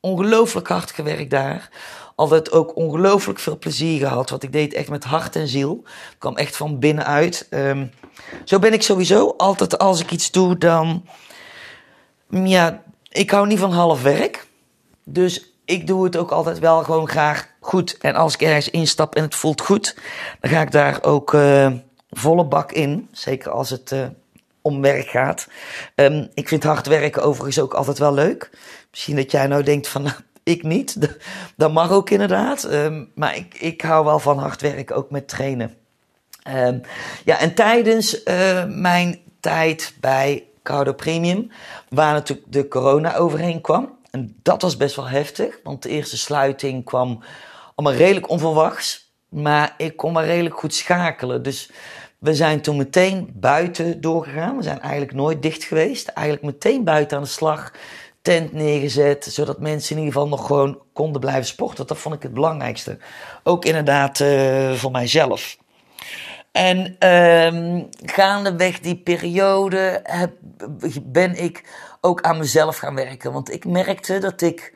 ongelooflijk 0.00 0.68
hard 0.68 0.90
gewerkt 0.90 1.30
daar. 1.30 1.68
Altijd 2.14 2.52
ook 2.52 2.76
ongelooflijk 2.76 3.38
veel 3.38 3.58
plezier 3.58 3.98
gehad. 3.98 4.30
Want 4.30 4.42
ik 4.42 4.52
deed 4.52 4.74
echt 4.74 4.88
met 4.88 5.04
hart 5.04 5.36
en 5.36 5.48
ziel. 5.48 5.82
Ik 5.84 6.16
kwam 6.18 6.36
echt 6.36 6.56
van 6.56 6.78
binnenuit. 6.78 7.46
Um, 7.50 7.90
zo 8.44 8.58
ben 8.58 8.72
ik 8.72 8.82
sowieso. 8.82 9.34
Altijd 9.36 9.78
als 9.78 10.00
ik 10.00 10.10
iets 10.10 10.30
doe, 10.30 10.58
dan. 10.58 11.06
Ja, 12.30 12.82
ik 13.08 13.30
hou 13.30 13.46
niet 13.46 13.58
van 13.58 13.72
half 13.72 14.02
werk. 14.02 14.46
dus 15.04 15.50
ik 15.64 15.86
doe 15.86 16.04
het 16.04 16.16
ook 16.16 16.30
altijd 16.30 16.58
wel 16.58 16.82
gewoon 16.82 17.08
graag 17.08 17.48
goed. 17.60 17.98
En 17.98 18.14
als 18.14 18.34
ik 18.34 18.42
ergens 18.42 18.70
instap 18.70 19.14
en 19.14 19.22
het 19.22 19.34
voelt 19.34 19.60
goed, 19.60 19.96
dan 20.40 20.50
ga 20.50 20.60
ik 20.60 20.70
daar 20.70 21.02
ook 21.02 21.32
uh, 21.32 21.72
volle 22.10 22.44
bak 22.44 22.72
in. 22.72 23.08
Zeker 23.12 23.50
als 23.50 23.70
het 23.70 23.90
uh, 23.92 24.06
om 24.66 24.80
werk 24.80 25.08
gaat. 25.08 25.48
Um, 25.94 26.28
ik 26.34 26.48
vind 26.48 26.62
hard 26.64 26.86
werken 26.86 27.22
overigens 27.22 27.58
ook 27.58 27.74
altijd 27.74 27.98
wel 27.98 28.14
leuk. 28.14 28.50
Misschien 28.90 29.16
dat 29.16 29.30
jij 29.30 29.46
nou 29.46 29.62
denkt 29.62 29.88
van, 29.88 30.02
nou, 30.08 30.16
ik 30.42 30.62
niet. 30.62 30.96
Dat 31.56 31.72
mag 31.72 31.90
ook 31.90 32.10
inderdaad. 32.10 32.64
Um, 32.72 33.10
maar 33.14 33.36
ik, 33.36 33.54
ik 33.60 33.80
hou 33.80 34.04
wel 34.04 34.18
van 34.18 34.38
hard 34.38 34.60
werken, 34.60 34.96
ook 34.96 35.10
met 35.10 35.28
trainen. 35.28 35.74
Um, 36.48 36.80
ja, 37.24 37.38
en 37.38 37.54
tijdens 37.54 38.24
uh, 38.24 38.64
mijn 38.64 39.20
tijd 39.40 39.94
bij 40.00 40.44
Cardo 40.62 40.92
Premium, 40.92 41.50
waar 41.88 42.12
natuurlijk 42.12 42.52
de 42.52 42.68
corona 42.68 43.16
overheen 43.16 43.60
kwam. 43.60 43.98
En 44.10 44.36
dat 44.42 44.62
was 44.62 44.76
best 44.76 44.96
wel 44.96 45.08
heftig, 45.08 45.58
want 45.62 45.82
de 45.82 45.88
eerste 45.88 46.18
sluiting 46.18 46.84
kwam 46.84 47.22
allemaal 47.74 47.98
redelijk 47.98 48.28
onverwachts. 48.28 49.10
Maar 49.28 49.74
ik 49.76 49.96
kon 49.96 50.12
maar 50.12 50.24
redelijk 50.24 50.58
goed 50.58 50.74
schakelen. 50.74 51.42
Dus 51.42 51.70
we 52.26 52.34
zijn 52.34 52.60
toen 52.60 52.76
meteen 52.76 53.30
buiten 53.34 54.00
doorgegaan. 54.00 54.56
We 54.56 54.62
zijn 54.62 54.80
eigenlijk 54.80 55.12
nooit 55.12 55.42
dicht 55.42 55.64
geweest. 55.64 56.08
Eigenlijk 56.08 56.46
meteen 56.46 56.84
buiten 56.84 57.16
aan 57.16 57.22
de 57.22 57.28
slag. 57.28 57.72
Tent 58.22 58.52
neergezet, 58.52 59.24
zodat 59.24 59.60
mensen 59.60 59.96
in 59.96 60.02
ieder 60.02 60.12
geval 60.12 60.28
nog 60.28 60.46
gewoon 60.46 60.82
konden 60.92 61.20
blijven 61.20 61.44
sporten. 61.44 61.86
Dat 61.86 61.98
vond 61.98 62.14
ik 62.14 62.22
het 62.22 62.34
belangrijkste. 62.34 62.98
Ook 63.42 63.64
inderdaad 63.64 64.20
uh, 64.20 64.72
voor 64.72 64.90
mijzelf. 64.90 65.56
En 66.52 66.96
uh, 67.00 67.82
gaandeweg 68.04 68.80
die 68.80 68.96
periode 68.96 70.00
heb, 70.02 70.32
ben 71.02 71.42
ik 71.42 71.64
ook 72.00 72.22
aan 72.22 72.38
mezelf 72.38 72.76
gaan 72.76 72.94
werken. 72.94 73.32
Want 73.32 73.52
ik 73.52 73.64
merkte 73.64 74.18
dat 74.18 74.40
ik 74.40 74.74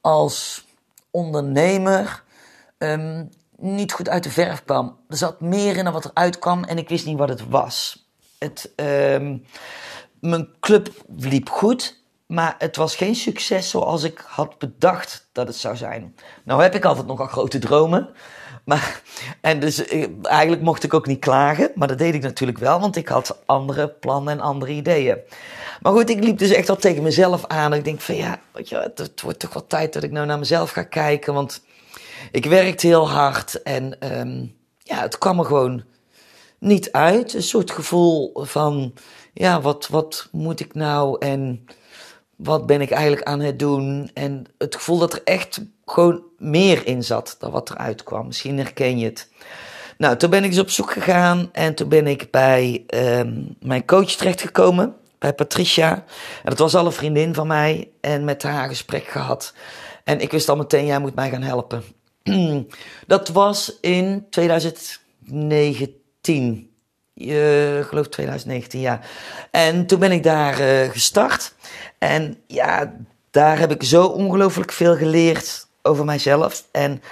als 0.00 0.66
ondernemer 1.10 2.22
um, 2.78 3.30
niet 3.62 3.92
goed 3.92 4.08
uit 4.08 4.22
de 4.22 4.30
verf 4.30 4.64
kwam. 4.64 4.96
Er 5.08 5.16
zat 5.16 5.40
meer 5.40 5.76
in 5.76 5.84
dan 5.84 5.92
wat 5.92 6.04
er 6.04 6.10
uitkwam 6.14 6.64
en 6.64 6.78
ik 6.78 6.88
wist 6.88 7.06
niet 7.06 7.18
wat 7.18 7.28
het 7.28 7.48
was. 7.48 8.06
Het, 8.38 8.72
um, 8.76 9.44
mijn 10.20 10.48
club 10.60 10.88
liep 11.16 11.48
goed, 11.48 12.02
maar 12.26 12.54
het 12.58 12.76
was 12.76 12.96
geen 12.96 13.14
succes 13.14 13.70
zoals 13.70 14.02
ik 14.02 14.24
had 14.26 14.58
bedacht 14.58 15.28
dat 15.32 15.46
het 15.46 15.56
zou 15.56 15.76
zijn. 15.76 16.14
Nou 16.44 16.62
heb 16.62 16.74
ik 16.74 16.84
altijd 16.84 17.06
nogal 17.06 17.26
grote 17.26 17.58
dromen. 17.58 18.10
Maar, 18.64 19.02
en 19.40 19.60
dus 19.60 19.86
eh, 19.86 20.06
eigenlijk 20.22 20.62
mocht 20.62 20.82
ik 20.82 20.94
ook 20.94 21.06
niet 21.06 21.18
klagen, 21.18 21.70
maar 21.74 21.88
dat 21.88 21.98
deed 21.98 22.14
ik 22.14 22.22
natuurlijk 22.22 22.58
wel, 22.58 22.80
want 22.80 22.96
ik 22.96 23.08
had 23.08 23.38
andere 23.46 23.88
plannen 23.88 24.32
en 24.32 24.40
andere 24.40 24.72
ideeën. 24.72 25.18
Maar 25.80 25.92
goed, 25.92 26.10
ik 26.10 26.24
liep 26.24 26.38
dus 26.38 26.50
echt 26.50 26.68
al 26.68 26.76
tegen 26.76 27.02
mezelf 27.02 27.46
aan. 27.46 27.74
Ik 27.74 27.84
denk 27.84 28.00
van 28.00 28.14
ja, 28.14 28.40
weet 28.52 28.68
je, 28.68 28.92
het 28.94 29.20
wordt 29.20 29.38
toch 29.38 29.52
wel 29.52 29.66
tijd 29.66 29.92
dat 29.92 30.02
ik 30.02 30.10
nou 30.10 30.26
naar 30.26 30.38
mezelf 30.38 30.70
ga 30.70 30.82
kijken, 30.82 31.34
want 31.34 31.62
ik 32.30 32.44
werkte 32.44 32.86
heel 32.86 33.10
hard 33.10 33.62
en 33.62 34.18
um, 34.18 34.56
ja, 34.78 35.00
het 35.00 35.18
kwam 35.18 35.38
er 35.38 35.44
gewoon 35.44 35.82
niet 36.58 36.92
uit. 36.92 37.34
Een 37.34 37.42
soort 37.42 37.70
gevoel 37.70 38.30
van, 38.34 38.92
ja, 39.32 39.60
wat, 39.60 39.88
wat 39.88 40.28
moet 40.32 40.60
ik 40.60 40.74
nou 40.74 41.16
en 41.18 41.64
wat 42.36 42.66
ben 42.66 42.80
ik 42.80 42.90
eigenlijk 42.90 43.22
aan 43.22 43.40
het 43.40 43.58
doen? 43.58 44.10
En 44.14 44.44
het 44.58 44.74
gevoel 44.74 44.98
dat 44.98 45.12
er 45.12 45.20
echt 45.24 45.60
gewoon 45.84 46.22
meer 46.38 46.86
in 46.86 47.04
zat 47.04 47.36
dan 47.38 47.50
wat 47.50 47.70
eruit 47.70 48.02
kwam. 48.02 48.26
Misschien 48.26 48.58
herken 48.58 48.98
je 48.98 49.04
het. 49.04 49.30
Nou, 49.98 50.16
toen 50.16 50.30
ben 50.30 50.44
ik 50.44 50.50
dus 50.50 50.58
op 50.58 50.70
zoek 50.70 50.92
gegaan 50.92 51.48
en 51.52 51.74
toen 51.74 51.88
ben 51.88 52.06
ik 52.06 52.30
bij 52.30 52.84
um, 52.94 53.56
mijn 53.60 53.84
coach 53.84 54.10
terechtgekomen, 54.10 54.94
bij 55.18 55.32
Patricia. 55.32 55.94
En 56.42 56.50
dat 56.50 56.58
was 56.58 56.74
al 56.74 56.86
een 56.86 56.92
vriendin 56.92 57.34
van 57.34 57.46
mij 57.46 57.90
en 58.00 58.24
met 58.24 58.42
haar 58.42 58.68
gesprek 58.68 59.04
gehad. 59.04 59.54
En 60.04 60.20
ik 60.20 60.30
wist 60.30 60.48
al 60.48 60.56
meteen, 60.56 60.86
jij 60.86 60.98
moet 60.98 61.14
mij 61.14 61.30
gaan 61.30 61.42
helpen. 61.42 61.82
dat 63.06 63.28
was 63.28 63.78
in 63.80 64.26
2019. 64.30 66.70
Uh, 67.14 67.78
ik 67.78 67.84
geloof 67.84 68.08
2019, 68.08 68.80
ja. 68.80 69.00
En 69.50 69.86
toen 69.86 69.98
ben 69.98 70.12
ik 70.12 70.22
daar 70.22 70.60
uh, 70.60 70.90
gestart. 70.90 71.54
En 71.98 72.38
ja, 72.46 72.96
daar 73.30 73.58
heb 73.58 73.70
ik 73.70 73.82
zo 73.82 74.06
ongelooflijk 74.06 74.72
veel 74.72 74.96
geleerd 74.96 75.66
over 75.82 76.04
mijzelf. 76.04 76.64
En 76.72 77.02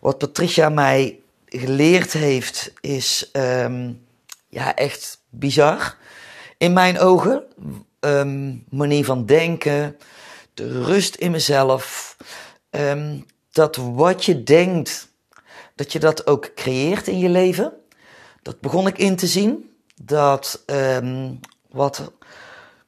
wat 0.00 0.18
Patricia 0.18 0.68
mij 0.68 1.20
geleerd 1.46 2.12
heeft, 2.12 2.72
is 2.80 3.30
um, 3.32 4.06
ja, 4.48 4.74
echt 4.74 5.20
bizar. 5.30 5.96
In 6.58 6.72
mijn 6.72 6.98
ogen. 6.98 7.44
Um, 8.00 8.64
manier 8.70 9.04
van 9.04 9.26
denken, 9.26 9.96
de 10.54 10.82
rust 10.82 11.14
in 11.14 11.30
mezelf. 11.30 12.16
Um, 12.70 13.26
dat 13.56 13.76
wat 13.76 14.24
je 14.24 14.42
denkt, 14.42 15.08
dat 15.74 15.92
je 15.92 15.98
dat 15.98 16.26
ook 16.26 16.50
creëert 16.54 17.08
in 17.08 17.18
je 17.18 17.28
leven. 17.28 17.72
Dat 18.42 18.60
begon 18.60 18.86
ik 18.86 18.98
in 18.98 19.16
te 19.16 19.26
zien. 19.26 19.70
Dat 20.02 20.62
um, 20.66 21.40
wat, 21.70 22.12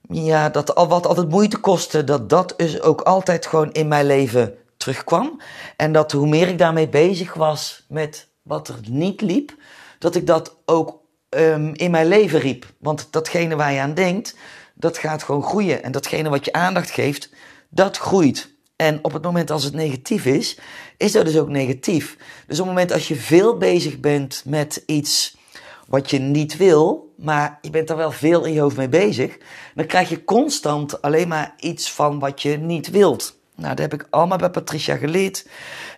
ja, 0.08 0.48
dat 0.48 0.75
al 0.75 0.88
wat 0.88 1.06
altijd 1.06 1.28
moeite 1.28 1.58
kostte, 1.58 2.04
dat 2.04 2.30
dat 2.30 2.54
dus 2.56 2.80
ook 2.80 3.00
altijd 3.00 3.46
gewoon 3.46 3.72
in 3.72 3.88
mijn 3.88 4.06
leven 4.06 4.54
terugkwam. 4.76 5.40
En 5.76 5.92
dat 5.92 6.12
hoe 6.12 6.28
meer 6.28 6.48
ik 6.48 6.58
daarmee 6.58 6.88
bezig 6.88 7.34
was 7.34 7.84
met 7.88 8.28
wat 8.42 8.68
er 8.68 8.78
niet 8.88 9.20
liep, 9.20 9.54
dat 9.98 10.14
ik 10.14 10.26
dat 10.26 10.56
ook 10.64 11.00
um, 11.28 11.75
in 11.75 11.90
mijn 11.90 12.08
leven 12.08 12.40
riep. 12.40 12.66
Want 12.78 13.08
datgene 13.10 13.56
waar 13.56 13.72
je 13.72 13.80
aan 13.80 13.94
denkt, 13.94 14.37
dat 14.75 14.98
gaat 14.98 15.22
gewoon 15.22 15.42
groeien. 15.42 15.82
En 15.82 15.92
datgene 15.92 16.28
wat 16.28 16.44
je 16.44 16.52
aandacht 16.52 16.90
geeft, 16.90 17.30
dat 17.68 17.96
groeit. 17.96 18.56
En 18.78 18.99
op 19.02 19.12
het 19.12 19.23
moment 19.23 19.50
als 19.50 19.64
het 19.64 19.75
negatief 19.75 20.25
is, 20.25 20.58
is 20.97 21.12
dat 21.12 21.25
dus 21.25 21.38
ook 21.38 21.49
negatief. 21.49 22.16
Dus 22.47 22.61
op 22.61 22.66
het 22.66 22.75
moment 22.75 22.92
als 22.92 23.08
je 23.08 23.16
veel 23.16 23.56
bezig 23.56 24.00
bent 24.00 24.42
met 24.44 24.82
iets 24.87 25.37
wat 25.87 26.11
je 26.11 26.18
niet 26.18 26.56
wil, 26.56 27.12
maar 27.16 27.58
je 27.62 27.70
bent 27.70 27.88
daar 27.88 27.97
wel 27.97 28.11
veel 28.11 28.44
in 28.44 28.52
je 28.52 28.61
hoofd 28.61 28.76
mee 28.76 28.88
bezig, 28.88 29.38
dan 29.75 29.87
krijg 29.87 30.08
je 30.08 30.25
constant 30.25 31.02
alleen 31.02 31.28
maar 31.28 31.54
iets 31.56 31.92
van 31.92 32.18
wat 32.18 32.42
je 32.42 32.56
niet 32.56 32.90
wilt. 32.90 33.37
Nou, 33.54 33.75
dat 33.75 33.90
heb 33.90 34.00
ik 34.00 34.06
allemaal 34.11 34.38
bij 34.38 34.50
Patricia 34.50 34.97
geleerd. 34.97 35.47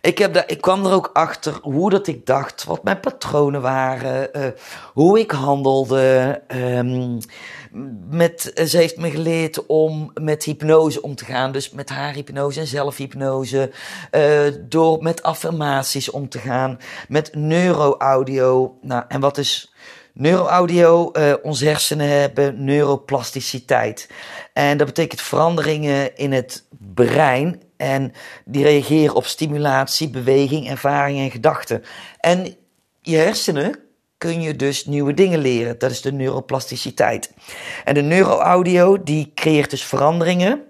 Ik, 0.01 0.19
heb 0.19 0.35
daar, 0.35 0.45
ik 0.47 0.61
kwam 0.61 0.87
er 0.87 0.93
ook 0.93 1.11
achter 1.13 1.59
hoe 1.63 1.91
dat 1.91 2.07
ik 2.07 2.27
dacht, 2.27 2.65
wat 2.65 2.85
mijn 2.85 3.01
patronen 3.01 3.61
waren, 3.61 4.29
uh, 4.37 4.45
hoe 4.93 5.19
ik 5.19 5.31
handelde. 5.31 6.43
Um, 6.55 7.19
met, 8.11 8.53
ze 8.67 8.77
heeft 8.77 8.97
me 8.97 9.11
geleerd 9.11 9.67
om 9.67 10.11
met 10.21 10.45
hypnose 10.45 11.03
om 11.03 11.15
te 11.15 11.25
gaan. 11.25 11.53
Dus 11.53 11.71
met 11.71 11.89
haar 11.89 12.15
hypnose 12.15 12.61
en 12.61 12.67
zelfhypnose. 12.67 13.71
Uh, 14.13 14.41
door 14.69 15.03
met 15.03 15.23
affirmaties 15.23 16.11
om 16.11 16.29
te 16.29 16.39
gaan. 16.39 16.79
Met 17.09 17.35
neuroaudio. 17.35 18.79
Nou, 18.81 19.05
en 19.09 19.21
wat 19.21 19.39
is 19.39 19.73
neuroaudio? 20.13 21.11
Uh, 21.13 21.35
onze 21.43 21.67
hersenen 21.67 22.09
hebben 22.09 22.65
neuroplasticiteit. 22.65 24.09
En 24.53 24.77
dat 24.77 24.87
betekent 24.87 25.21
veranderingen 25.21 26.17
in 26.17 26.33
het 26.33 26.67
brein. 26.95 27.63
En 27.77 28.13
die 28.45 28.65
reageren 28.65 29.15
op 29.15 29.25
stimulatie, 29.25 30.11
beweging, 30.11 30.71
ervaring 30.71 31.19
en 31.19 31.31
gedachten. 31.31 31.83
En 32.19 32.57
je 33.01 33.17
hersenen 33.17 33.90
kun 34.21 34.41
je 34.41 34.57
dus 34.57 34.87
nieuwe 34.87 35.15
dingen 35.15 35.39
leren. 35.39 35.79
Dat 35.79 35.91
is 35.91 36.01
de 36.01 36.13
neuroplasticiteit. 36.13 37.33
En 37.85 37.95
de 37.95 38.03
neuroaudio 38.03 39.03
die 39.03 39.33
creëert 39.35 39.71
dus 39.71 39.85
veranderingen 39.85 40.63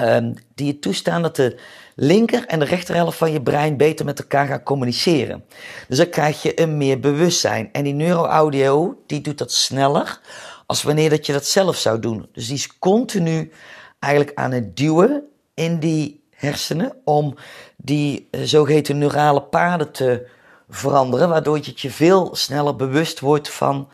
um, 0.00 0.34
die 0.54 0.66
je 0.66 0.78
toestaan 0.78 1.22
dat 1.22 1.36
de 1.36 1.58
linker 1.94 2.46
en 2.46 2.58
de 2.58 2.64
rechterhelft 2.64 3.18
van 3.18 3.32
je 3.32 3.42
brein 3.42 3.76
beter 3.76 4.04
met 4.04 4.18
elkaar 4.18 4.46
gaan 4.46 4.62
communiceren. 4.62 5.44
Dus 5.88 5.98
dan 5.98 6.08
krijg 6.08 6.42
je 6.42 6.60
een 6.60 6.76
meer 6.76 7.00
bewustzijn. 7.00 7.68
En 7.72 7.84
die 7.84 7.94
neuroaudio 7.94 9.02
die 9.06 9.20
doet 9.20 9.38
dat 9.38 9.52
sneller 9.52 10.20
als 10.66 10.82
wanneer 10.82 11.10
dat 11.10 11.26
je 11.26 11.32
dat 11.32 11.46
zelf 11.46 11.76
zou 11.76 11.98
doen. 12.00 12.28
Dus 12.32 12.46
die 12.46 12.56
is 12.56 12.78
continu 12.78 13.52
eigenlijk 13.98 14.38
aan 14.38 14.52
het 14.52 14.76
duwen 14.76 15.22
in 15.54 15.78
die 15.78 16.24
hersenen 16.30 16.96
om 17.04 17.34
die 17.76 18.28
uh, 18.30 18.40
zogeheten 18.44 18.98
neurale 18.98 19.42
paden 19.42 19.92
te 19.92 20.34
veranderen, 20.68 21.28
waardoor 21.28 21.56
je 21.56 21.72
je 21.74 21.90
veel 21.90 22.30
sneller 22.32 22.76
bewust 22.76 23.20
wordt 23.20 23.50
van 23.50 23.88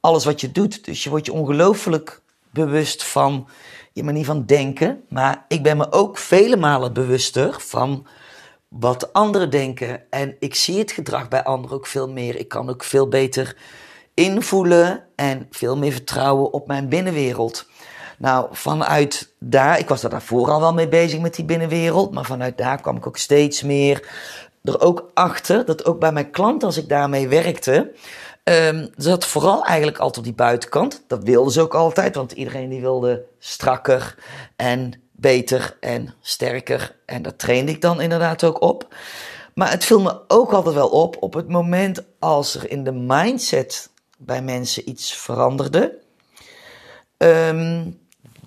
alles 0.00 0.24
wat 0.24 0.40
je 0.40 0.52
doet. 0.52 0.84
Dus 0.84 1.04
je 1.04 1.10
wordt 1.10 1.26
je 1.26 1.32
ongelooflijk 1.32 2.20
bewust 2.50 3.04
van 3.04 3.48
je 3.92 4.04
manier 4.04 4.24
van 4.24 4.46
denken, 4.46 5.04
maar 5.08 5.44
ik 5.48 5.62
ben 5.62 5.76
me 5.76 5.92
ook 5.92 6.18
vele 6.18 6.56
malen 6.56 6.92
bewuster 6.92 7.60
van 7.60 8.06
wat 8.68 9.12
anderen 9.12 9.50
denken 9.50 10.02
en 10.10 10.36
ik 10.38 10.54
zie 10.54 10.78
het 10.78 10.92
gedrag 10.92 11.28
bij 11.28 11.44
anderen 11.44 11.76
ook 11.76 11.86
veel 11.86 12.08
meer. 12.08 12.36
Ik 12.36 12.48
kan 12.48 12.68
ook 12.68 12.84
veel 12.84 13.08
beter 13.08 13.56
invoelen 14.14 15.04
en 15.16 15.46
veel 15.50 15.76
meer 15.76 15.92
vertrouwen 15.92 16.52
op 16.52 16.66
mijn 16.66 16.88
binnenwereld. 16.88 17.66
Nou, 18.18 18.48
vanuit 18.50 19.34
daar, 19.38 19.78
ik 19.78 19.88
was 19.88 20.02
er 20.02 20.10
daarvoor 20.10 20.50
al 20.50 20.60
wel 20.60 20.74
mee 20.74 20.88
bezig 20.88 21.20
met 21.20 21.34
die 21.34 21.44
binnenwereld, 21.44 22.12
maar 22.12 22.24
vanuit 22.24 22.58
daar 22.58 22.80
kwam 22.80 22.96
ik 22.96 23.06
ook 23.06 23.16
steeds 23.16 23.62
meer 23.62 24.08
er 24.62 24.80
ook 24.80 25.10
achter 25.14 25.64
dat 25.64 25.84
ook 25.84 26.00
bij 26.00 26.12
mijn 26.12 26.30
klanten, 26.30 26.68
als 26.68 26.76
ik 26.76 26.88
daarmee 26.88 27.28
werkte, 27.28 27.92
um, 28.44 28.90
zat 28.96 29.24
vooral 29.24 29.64
eigenlijk 29.64 29.98
altijd 29.98 30.18
op 30.18 30.24
die 30.24 30.32
buitenkant. 30.32 31.04
Dat 31.06 31.24
wilden 31.24 31.52
ze 31.52 31.60
ook 31.60 31.74
altijd, 31.74 32.14
want 32.14 32.32
iedereen 32.32 32.68
die 32.68 32.80
wilde 32.80 33.24
strakker 33.38 34.14
en 34.56 34.92
beter 35.12 35.76
en 35.80 36.14
sterker. 36.20 36.96
En 37.06 37.22
daar 37.22 37.36
trainde 37.36 37.72
ik 37.72 37.80
dan 37.80 38.00
inderdaad 38.00 38.44
ook 38.44 38.60
op. 38.60 38.94
Maar 39.54 39.70
het 39.70 39.84
viel 39.84 40.00
me 40.00 40.20
ook 40.28 40.52
altijd 40.52 40.74
wel 40.74 40.88
op 40.88 41.16
op 41.20 41.34
het 41.34 41.48
moment 41.48 42.02
als 42.18 42.54
er 42.54 42.70
in 42.70 42.84
de 42.84 42.92
mindset 42.92 43.90
bij 44.18 44.42
mensen 44.42 44.88
iets 44.88 45.12
veranderde. 45.12 45.98
Ehm, 47.16 47.90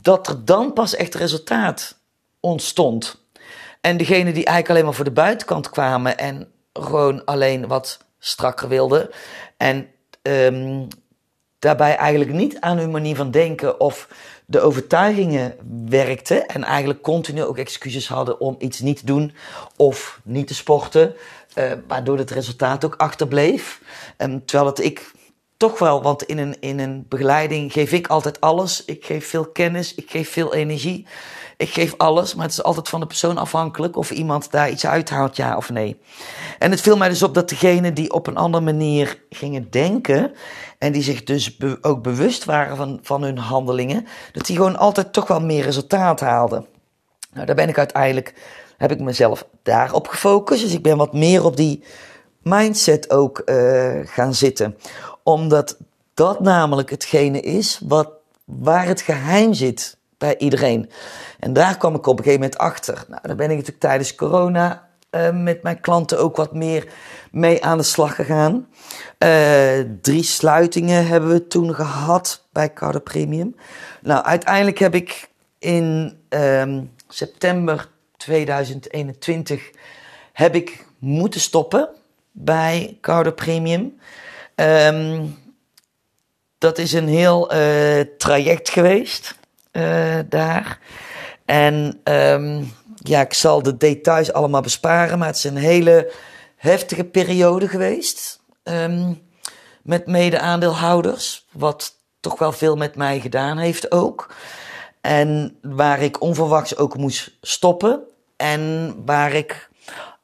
dat 0.01 0.27
er 0.27 0.45
dan 0.45 0.73
pas 0.73 0.95
echt 0.95 1.15
resultaat 1.15 1.97
ontstond. 2.39 3.22
En 3.85 3.97
degene 3.97 4.31
die 4.31 4.45
eigenlijk 4.45 4.69
alleen 4.69 4.83
maar 4.83 4.93
voor 4.93 5.05
de 5.05 5.11
buitenkant 5.11 5.69
kwamen 5.69 6.17
en 6.17 6.47
gewoon 6.73 7.25
alleen 7.25 7.67
wat 7.67 7.99
strakker 8.19 8.67
wilden. 8.67 9.09
En 9.57 9.87
um, 10.21 10.87
daarbij 11.59 11.95
eigenlijk 11.95 12.31
niet 12.31 12.59
aan 12.59 12.77
hun 12.77 12.91
manier 12.91 13.15
van 13.15 13.31
denken 13.31 13.79
of 13.79 14.07
de 14.45 14.59
overtuigingen 14.59 15.55
werkten. 15.89 16.45
En 16.47 16.63
eigenlijk 16.63 17.01
continu 17.01 17.43
ook 17.43 17.57
excuses 17.57 18.07
hadden 18.07 18.39
om 18.39 18.55
iets 18.59 18.79
niet 18.79 18.97
te 18.97 19.05
doen 19.05 19.33
of 19.75 20.19
niet 20.23 20.47
te 20.47 20.55
sporten. 20.55 21.15
Uh, 21.57 21.71
waardoor 21.87 22.17
het 22.17 22.31
resultaat 22.31 22.85
ook 22.85 22.95
achterbleef. 22.95 23.81
Um, 24.17 24.45
terwijl 24.45 24.69
het 24.69 24.83
ik 24.83 25.11
toch 25.69 25.79
wel, 25.79 26.01
want 26.01 26.23
in 26.23 26.37
een, 26.37 26.55
in 26.59 26.79
een 26.79 27.05
begeleiding 27.09 27.71
geef 27.71 27.91
ik 27.91 28.07
altijd 28.07 28.41
alles. 28.41 28.85
Ik 28.85 29.05
geef 29.05 29.27
veel 29.27 29.45
kennis, 29.45 29.95
ik 29.95 30.09
geef 30.09 30.29
veel 30.31 30.53
energie. 30.53 31.07
Ik 31.57 31.69
geef 31.69 31.93
alles, 31.97 32.35
maar 32.35 32.45
het 32.45 32.53
is 32.53 32.63
altijd 32.63 32.89
van 32.89 32.99
de 32.99 33.05
persoon 33.05 33.37
afhankelijk 33.37 33.95
of 33.95 34.11
iemand 34.11 34.51
daar 34.51 34.69
iets 34.69 34.85
uithaalt, 34.85 35.35
ja 35.35 35.57
of 35.57 35.69
nee. 35.69 35.99
En 36.59 36.71
het 36.71 36.81
viel 36.81 36.97
mij 36.97 37.09
dus 37.09 37.23
op 37.23 37.33
dat 37.33 37.49
degenen 37.49 37.93
die 37.93 38.13
op 38.13 38.27
een 38.27 38.37
andere 38.37 38.63
manier 38.63 39.23
gingen 39.29 39.67
denken 39.69 40.31
en 40.77 40.91
die 40.91 41.03
zich 41.03 41.23
dus 41.23 41.57
ook 41.81 42.01
bewust 42.01 42.45
waren 42.45 42.77
van, 42.77 42.99
van 43.01 43.23
hun 43.23 43.37
handelingen, 43.37 44.07
dat 44.31 44.45
die 44.45 44.55
gewoon 44.55 44.77
altijd 44.77 45.13
toch 45.13 45.27
wel 45.27 45.41
meer 45.41 45.63
resultaat 45.63 46.19
haalden. 46.19 46.65
Nou, 47.33 47.45
daar 47.45 47.55
ben 47.55 47.69
ik 47.69 47.77
uiteindelijk, 47.77 48.33
heb 48.77 48.91
ik 48.91 48.99
mezelf 48.99 49.47
daarop 49.61 50.07
gefocust. 50.07 50.63
Dus 50.63 50.73
ik 50.73 50.83
ben 50.83 50.97
wat 50.97 51.13
meer 51.13 51.45
op 51.45 51.57
die 51.57 51.83
mindset 52.41 53.09
ook 53.09 53.41
uh, 53.45 53.99
gaan 54.03 54.33
zitten. 54.33 54.77
Omdat 55.23 55.77
dat 56.13 56.39
namelijk 56.39 56.89
hetgene 56.89 57.39
is 57.39 57.79
wat, 57.83 58.09
waar 58.45 58.85
het 58.85 59.01
geheim 59.01 59.53
zit 59.53 59.97
bij 60.17 60.37
iedereen. 60.37 60.89
En 61.39 61.53
daar 61.53 61.77
kwam 61.77 61.95
ik 61.95 62.07
op 62.07 62.17
een 62.17 62.23
gegeven 62.23 62.41
moment 62.41 62.59
achter. 62.59 63.05
Nou, 63.07 63.21
daar 63.21 63.35
ben 63.35 63.49
ik 63.49 63.55
natuurlijk 63.55 63.79
tijdens 63.79 64.15
corona 64.15 64.87
uh, 65.11 65.31
met 65.31 65.63
mijn 65.63 65.79
klanten 65.79 66.19
ook 66.19 66.35
wat 66.35 66.53
meer 66.53 66.87
mee 67.31 67.63
aan 67.63 67.77
de 67.77 67.83
slag 67.83 68.15
gegaan. 68.15 68.67
Uh, 69.19 69.79
drie 70.01 70.23
sluitingen 70.23 71.07
hebben 71.07 71.29
we 71.29 71.47
toen 71.47 71.75
gehad 71.75 72.45
bij 72.51 72.73
Cardo 72.73 72.99
Premium. 72.99 73.55
Nou, 74.01 74.23
uiteindelijk 74.23 74.79
heb 74.79 74.95
ik 74.95 75.29
in 75.59 76.17
um, 76.29 76.91
september 77.07 77.89
2021 78.17 79.71
heb 80.33 80.55
ik 80.55 80.85
moeten 80.99 81.39
stoppen 81.41 81.89
bij 82.31 82.97
Cardo 83.01 83.31
Premium. 83.31 83.99
Um, 84.55 85.37
dat 86.57 86.77
is 86.77 86.93
een 86.93 87.07
heel 87.07 87.55
uh, 87.55 87.99
traject 88.17 88.69
geweest 88.69 89.35
uh, 89.71 90.19
daar. 90.29 90.79
En 91.45 92.01
um, 92.03 92.73
ja, 92.95 93.21
ik 93.21 93.33
zal 93.33 93.63
de 93.63 93.77
details 93.77 94.33
allemaal 94.33 94.61
besparen, 94.61 95.19
maar 95.19 95.27
het 95.27 95.37
is 95.37 95.43
een 95.43 95.55
hele 95.55 96.11
heftige 96.55 97.03
periode 97.03 97.67
geweest. 97.67 98.41
Um, 98.63 99.21
met 99.81 100.07
mede-aandeelhouders, 100.07 101.45
wat 101.51 101.95
toch 102.19 102.39
wel 102.39 102.51
veel 102.51 102.75
met 102.75 102.95
mij 102.95 103.19
gedaan 103.19 103.57
heeft 103.57 103.91
ook. 103.91 104.33
En 105.01 105.57
waar 105.61 106.01
ik 106.01 106.21
onverwachts 106.21 106.77
ook 106.77 106.97
moest 106.97 107.37
stoppen. 107.41 108.01
En 108.37 108.93
waar 109.05 109.33
ik 109.33 109.69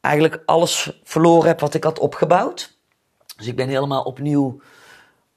eigenlijk 0.01 0.43
alles 0.45 0.99
verloren 1.03 1.47
heb 1.47 1.59
wat 1.59 1.73
ik 1.73 1.83
had 1.83 1.99
opgebouwd. 1.99 2.77
Dus 3.39 3.47
ik 3.47 3.55
ben 3.55 3.69
helemaal 3.69 4.03
opnieuw 4.03 4.61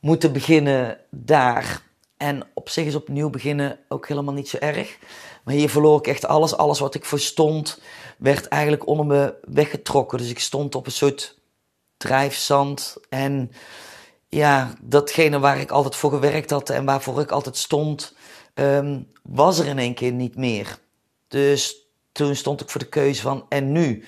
moeten 0.00 0.32
beginnen 0.32 0.98
daar. 1.10 1.82
En 2.16 2.42
op 2.54 2.68
zich 2.68 2.86
is 2.86 2.94
opnieuw 2.94 3.30
beginnen 3.30 3.78
ook 3.88 4.08
helemaal 4.08 4.34
niet 4.34 4.48
zo 4.48 4.56
erg. 4.56 4.98
Maar 5.44 5.54
hier 5.54 5.70
verloor 5.70 5.98
ik 5.98 6.06
echt 6.06 6.26
alles. 6.26 6.56
Alles 6.56 6.78
wat 6.78 6.94
ik 6.94 7.04
verstond 7.04 7.80
werd 8.18 8.48
eigenlijk 8.48 8.86
onder 8.86 9.06
me 9.06 9.34
weggetrokken. 9.44 10.18
Dus 10.18 10.30
ik 10.30 10.38
stond 10.38 10.74
op 10.74 10.86
een 10.86 10.92
soort 10.92 11.38
drijfzand. 11.96 12.96
En 13.08 13.52
ja, 14.28 14.74
datgene 14.80 15.38
waar 15.38 15.60
ik 15.60 15.70
altijd 15.70 15.96
voor 15.96 16.10
gewerkt 16.10 16.50
had 16.50 16.70
en 16.70 16.84
waarvoor 16.84 17.20
ik 17.20 17.30
altijd 17.30 17.56
stond, 17.56 18.14
um, 18.54 19.10
was 19.22 19.58
er 19.58 19.66
in 19.66 19.78
één 19.78 19.94
keer 19.94 20.12
niet 20.12 20.36
meer. 20.36 20.78
Dus 21.28 21.86
toen 22.12 22.36
stond 22.36 22.60
ik 22.60 22.70
voor 22.70 22.80
de 22.80 22.88
keuze 22.88 23.22
van 23.22 23.46
en 23.48 23.72
nu? 23.72 24.04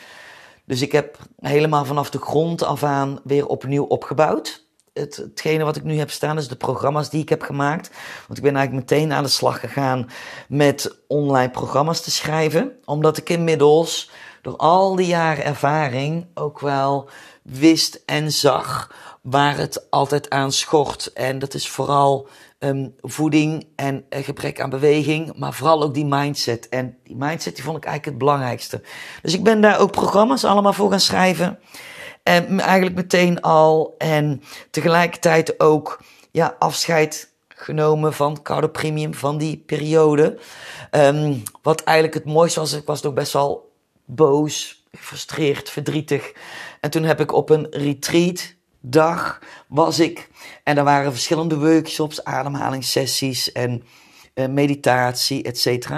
Dus 0.67 0.83
ik 0.83 0.93
heb 0.93 1.19
helemaal 1.41 1.85
vanaf 1.85 2.11
de 2.11 2.19
grond 2.19 2.63
af 2.63 2.83
aan 2.83 3.21
weer 3.25 3.47
opnieuw 3.47 3.85
opgebouwd 3.85 4.65
het, 4.95 5.17
hetgene 5.17 5.65
wat 5.65 5.77
ik 5.77 5.85
nu 5.85 5.99
heb 5.99 6.11
staan 6.11 6.39
is 6.39 6.49
de 6.49 6.57
programma's 6.57 7.11
die 7.11 7.23
ik 7.23 7.29
heb 7.29 7.43
gemaakt. 7.43 7.91
Want 8.27 8.39
ik 8.39 8.45
ben 8.45 8.57
eigenlijk 8.57 8.91
meteen 8.91 9.13
aan 9.13 9.23
de 9.23 9.29
slag 9.29 9.61
gegaan 9.61 10.11
met 10.49 10.99
online 11.09 11.51
programma's 11.51 12.01
te 12.01 12.11
schrijven. 12.11 12.73
Omdat 12.85 13.17
ik 13.17 13.29
inmiddels 13.29 14.11
door 14.43 14.57
al 14.57 14.97
die 14.97 15.07
jaren 15.07 15.45
ervaring 15.45 16.27
ook 16.35 16.61
wel 16.61 17.09
wist 17.43 18.03
en 18.07 18.33
zag 18.33 18.95
waar 19.23 19.57
het 19.57 19.91
altijd 19.91 20.31
aan 20.31 20.53
schort. 20.53 21.13
En 21.13 21.39
dat 21.39 21.55
is 21.55 21.69
vooral 21.69 22.29
um, 22.65 22.95
voeding 23.01 23.67
en 23.77 24.05
gebrek 24.11 24.61
aan 24.61 24.71
beweging, 24.71 25.37
maar 25.37 25.53
vooral 25.53 25.83
ook 25.83 25.95
die 25.95 26.07
mindset. 26.07 26.69
En 26.69 26.99
die 27.05 27.17
mindset 27.17 27.55
die 27.55 27.65
vond 27.65 27.77
ik 27.77 27.85
eigenlijk 27.85 28.17
het 28.17 28.27
belangrijkste. 28.27 28.83
Dus 29.23 29.35
ik 29.35 29.43
ben 29.43 29.61
daar 29.61 29.81
ook 29.81 29.91
programma's 29.91 30.45
allemaal 30.45 30.73
voor 30.73 30.91
gaan 30.91 31.01
schrijven. 31.01 31.59
En 32.23 32.61
eigenlijk 32.61 32.97
meteen 32.97 33.41
al. 33.41 33.95
En 33.99 34.43
tegelijkertijd 34.71 35.61
ook 35.61 36.03
ja, 36.31 36.57
afscheid 36.59 37.33
genomen 37.49 38.13
van 38.13 38.43
Koude 38.43 38.71
Premium, 38.71 39.15
van 39.15 39.39
die 39.39 39.63
periode. 39.67 40.39
Um, 40.91 41.43
wat 41.63 41.83
eigenlijk 41.83 42.17
het 42.17 42.25
mooiste 42.25 42.61
was, 42.61 42.73
ik 42.73 42.87
was 42.87 43.03
nog 43.03 43.15
best 43.15 43.33
wel 43.33 43.73
boos, 44.05 44.85
gefrustreerd, 44.93 45.71
verdrietig. 45.71 46.33
En 46.81 46.91
toen 46.91 47.03
heb 47.03 47.21
ik 47.21 47.33
op 47.33 47.51
een 47.51 47.67
retreat 47.71 48.55
dag 48.85 49.41
was 49.69 49.99
ik. 49.99 50.29
En 50.63 50.79
er 50.79 50.85
waren 50.85 51.13
verschillende 51.13 51.59
workshops, 51.59 52.25
ademhalingssessies 52.25 53.53
en 53.53 53.83
uh, 54.35 54.47
meditatie, 54.47 55.43
et. 55.43 55.89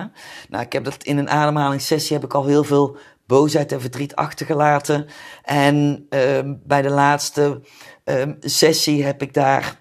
Nou, 0.49 0.64
ik 0.64 0.72
heb 0.72 0.85
dat 0.85 1.03
in 1.03 1.18
een 1.18 1.31
ademhalingssessie 1.31 2.16
heb 2.16 2.25
ik 2.25 2.35
al 2.35 2.46
heel 2.46 2.64
veel 2.64 2.96
boosheid 3.27 3.72
en 3.72 3.81
verdriet 3.81 4.14
achtergelaten. 4.14 5.07
En 5.42 6.07
uh, 6.11 6.20
bij 6.44 6.83
de 6.83 6.90
laatste 6.90 7.61
uh, 8.05 8.22
sessie 8.40 9.05
heb 9.05 9.22
ik 9.22 9.35
daar 9.35 9.81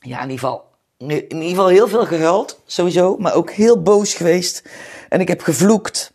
ja, 0.00 0.16
in 0.16 0.30
ieder 0.30 0.38
geval 0.38 0.64
in 0.98 1.30
ieder 1.30 1.48
geval 1.48 1.68
heel 1.68 1.88
veel 1.88 2.06
gehuild, 2.06 2.62
sowieso, 2.66 3.16
maar 3.16 3.34
ook 3.34 3.50
heel 3.50 3.82
boos 3.82 4.14
geweest. 4.14 4.62
En 5.08 5.20
ik 5.20 5.28
heb 5.28 5.40
gevloekt. 5.40 6.12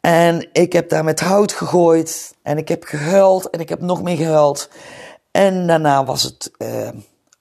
En 0.00 0.48
ik 0.52 0.72
heb 0.72 0.88
daar 0.88 1.04
met 1.04 1.20
hout 1.20 1.52
gegooid. 1.52 2.34
En 2.42 2.58
ik 2.58 2.68
heb 2.68 2.84
gehuild. 2.84 3.50
En 3.50 3.60
ik 3.60 3.68
heb 3.68 3.80
nog 3.80 4.02
meer 4.02 4.16
gehuild. 4.16 4.70
En 5.30 5.66
daarna 5.66 6.04
was 6.04 6.22
het 6.22 6.50
uh, 6.58 6.88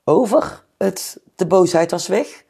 over. 0.04 0.64
Het, 0.78 1.18
de 1.36 1.48
boosheid 1.48 1.92
was 1.92 2.08
weg. 2.08 2.44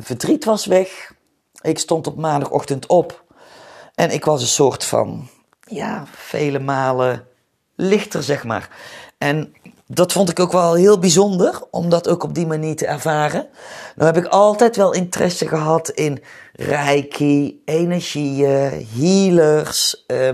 Verdriet 0.00 0.44
was 0.44 0.66
weg. 0.66 1.12
Ik 1.60 1.78
stond 1.78 2.06
op 2.06 2.16
maandagochtend 2.16 2.86
op. 2.86 3.24
En 3.94 4.10
ik 4.10 4.24
was 4.24 4.40
een 4.40 4.46
soort 4.46 4.84
van, 4.84 5.28
ja, 5.60 6.04
vele 6.12 6.58
malen 6.58 7.26
lichter, 7.74 8.22
zeg 8.22 8.44
maar. 8.44 8.68
En 9.18 9.54
dat 9.86 10.12
vond 10.12 10.30
ik 10.30 10.40
ook 10.40 10.52
wel 10.52 10.74
heel 10.74 10.98
bijzonder, 10.98 11.62
om 11.70 11.88
dat 11.88 12.08
ook 12.08 12.22
op 12.22 12.34
die 12.34 12.46
manier 12.46 12.76
te 12.76 12.86
ervaren. 12.86 13.48
Nou 13.96 14.14
heb 14.14 14.24
ik 14.24 14.30
altijd 14.30 14.76
wel 14.76 14.92
interesse 14.92 15.48
gehad 15.48 15.88
in 15.88 16.22
reiki, 16.52 17.62
energieën, 17.64 18.88
healers, 18.94 20.04
uh, 20.06 20.28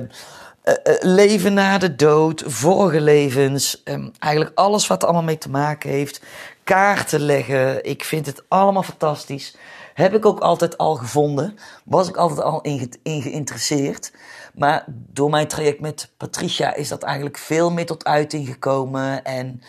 uh, 0.70 0.94
leven 1.00 1.54
na 1.54 1.78
de 1.78 1.96
dood, 1.96 2.42
vorige 2.46 3.00
levens. 3.00 3.82
Uh, 3.84 4.06
eigenlijk 4.18 4.58
alles 4.58 4.86
wat 4.86 5.02
er 5.02 5.08
allemaal 5.08 5.26
mee 5.26 5.38
te 5.38 5.50
maken 5.50 5.90
heeft. 5.90 6.22
Kaarten 6.64 7.20
leggen, 7.20 7.84
ik 7.84 8.04
vind 8.04 8.26
het 8.26 8.42
allemaal 8.48 8.82
fantastisch. 8.82 9.56
Heb 9.94 10.14
ik 10.14 10.26
ook 10.26 10.40
altijd 10.40 10.78
al 10.78 10.94
gevonden. 10.94 11.58
Was 11.84 12.08
ik 12.08 12.16
altijd 12.16 12.42
al 12.42 12.60
in, 12.60 13.22
geïnteresseerd. 13.22 14.12
Maar 14.54 14.84
door 14.86 15.30
mijn 15.30 15.48
traject 15.48 15.80
met 15.80 16.10
Patricia 16.16 16.74
is 16.74 16.88
dat 16.88 17.02
eigenlijk 17.02 17.38
veel 17.38 17.70
meer 17.70 17.86
tot 17.86 18.04
uiting 18.04 18.46
gekomen. 18.46 19.24
En 19.24 19.62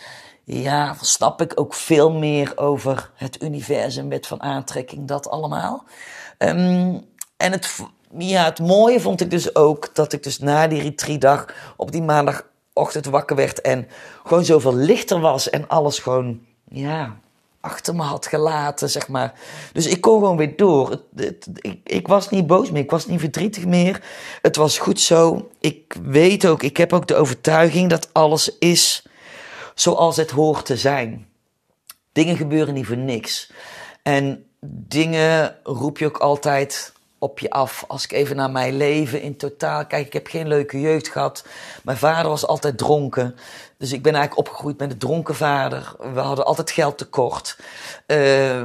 ja, 0.44 0.96
snap 1.00 1.40
ik 1.40 1.52
ook 1.54 1.74
veel 1.74 2.12
meer 2.12 2.52
over 2.56 3.10
het 3.14 3.42
universum, 3.42 4.08
wet 4.08 4.26
van 4.26 4.42
aantrekking, 4.42 5.08
dat 5.08 5.28
allemaal. 5.28 5.84
Um, 6.38 7.04
en 7.36 7.52
het, 7.52 7.78
ja, 8.18 8.44
het 8.44 8.58
mooie 8.58 9.00
vond 9.00 9.20
ik 9.20 9.30
dus 9.30 9.54
ook 9.54 9.94
dat 9.94 10.12
ik 10.12 10.22
dus 10.22 10.38
na 10.38 10.68
die 10.68 10.82
retreatdag 10.82 11.46
op 11.76 11.92
die 11.92 12.02
maandagochtend 12.02 13.06
wakker 13.06 13.36
werd 13.36 13.60
en 13.60 13.88
gewoon 14.24 14.44
zoveel 14.44 14.74
lichter 14.74 15.20
was 15.20 15.50
en 15.50 15.68
alles 15.68 15.98
gewoon, 15.98 16.40
ja, 16.68 17.16
achter 17.62 17.94
me 17.94 18.02
had 18.02 18.26
gelaten, 18.26 18.90
zeg 18.90 19.08
maar. 19.08 19.32
Dus 19.72 19.86
ik 19.86 20.00
kon 20.00 20.18
gewoon 20.18 20.36
weer 20.36 20.56
door. 20.56 21.02
ik, 21.60 21.78
ik, 21.84 22.08
was 22.08 22.30
niet 22.30 22.46
boos 22.46 22.70
meer, 22.70 22.82
ik 22.82 22.90
was 22.90 23.06
niet 23.06 23.20
verdrietig 23.20 23.66
meer. 23.66 24.02
Het 24.42 24.56
was 24.56 24.78
goed 24.78 25.00
zo. 25.00 25.50
Ik 25.60 25.96
weet 26.02 26.46
ook, 26.46 26.62
ik 26.62 26.76
heb 26.76 26.92
ook 26.92 27.06
de 27.06 27.14
overtuiging 27.14 27.90
dat 27.90 28.08
alles 28.12 28.58
is 28.58 29.06
zoals 29.74 30.16
het 30.16 30.30
hoort 30.30 30.66
te 30.66 30.76
zijn. 30.76 31.26
Dingen 32.12 32.36
gebeuren 32.36 32.74
niet 32.74 32.86
voor 32.86 32.96
niks. 32.96 33.52
En 34.02 34.44
dingen 34.66 35.56
roep 35.62 35.98
je 35.98 36.06
ook 36.06 36.18
altijd 36.18 36.91
op 37.22 37.38
je 37.38 37.50
af. 37.50 37.84
Als 37.88 38.04
ik 38.04 38.12
even 38.12 38.36
naar 38.36 38.50
mijn 38.50 38.76
leven 38.76 39.20
in 39.20 39.36
totaal 39.36 39.86
kijk, 39.86 40.06
ik 40.06 40.12
heb 40.12 40.26
geen 40.26 40.48
leuke 40.48 40.80
jeugd 40.80 41.08
gehad. 41.08 41.44
Mijn 41.82 41.96
vader 41.96 42.30
was 42.30 42.46
altijd 42.46 42.78
dronken. 42.78 43.34
Dus 43.78 43.92
ik 43.92 44.02
ben 44.02 44.14
eigenlijk 44.14 44.48
opgegroeid 44.48 44.78
met 44.78 44.90
een 44.90 44.98
dronken 44.98 45.34
vader. 45.34 45.94
We 46.14 46.20
hadden 46.20 46.46
altijd 46.46 46.70
geld 46.70 46.98
tekort. 46.98 47.58
Uh, 48.06 48.62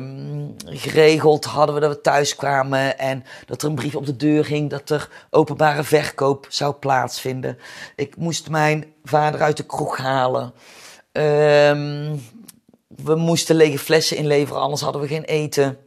geregeld 0.65 1.45
hadden 1.45 1.75
we 1.75 1.81
dat 1.81 1.95
we 1.95 2.01
thuis 2.01 2.35
kwamen 2.35 2.99
en 2.99 3.23
dat 3.45 3.61
er 3.61 3.69
een 3.69 3.75
brief 3.75 3.95
op 3.95 4.05
de 4.05 4.15
deur 4.15 4.45
ging 4.45 4.69
dat 4.69 4.89
er 4.89 5.09
openbare 5.29 5.83
verkoop 5.83 6.45
zou 6.49 6.73
plaatsvinden. 6.73 7.57
Ik 7.95 8.15
moest 8.15 8.49
mijn 8.49 8.93
vader 9.03 9.41
uit 9.41 9.57
de 9.57 9.65
kroeg 9.65 9.97
halen. 9.97 10.53
Uh, 11.13 11.23
we 12.87 13.15
moesten 13.15 13.55
lege 13.55 13.79
flessen 13.79 14.17
inleveren, 14.17 14.61
anders 14.61 14.81
hadden 14.81 15.01
we 15.01 15.07
geen 15.07 15.23
eten. 15.23 15.77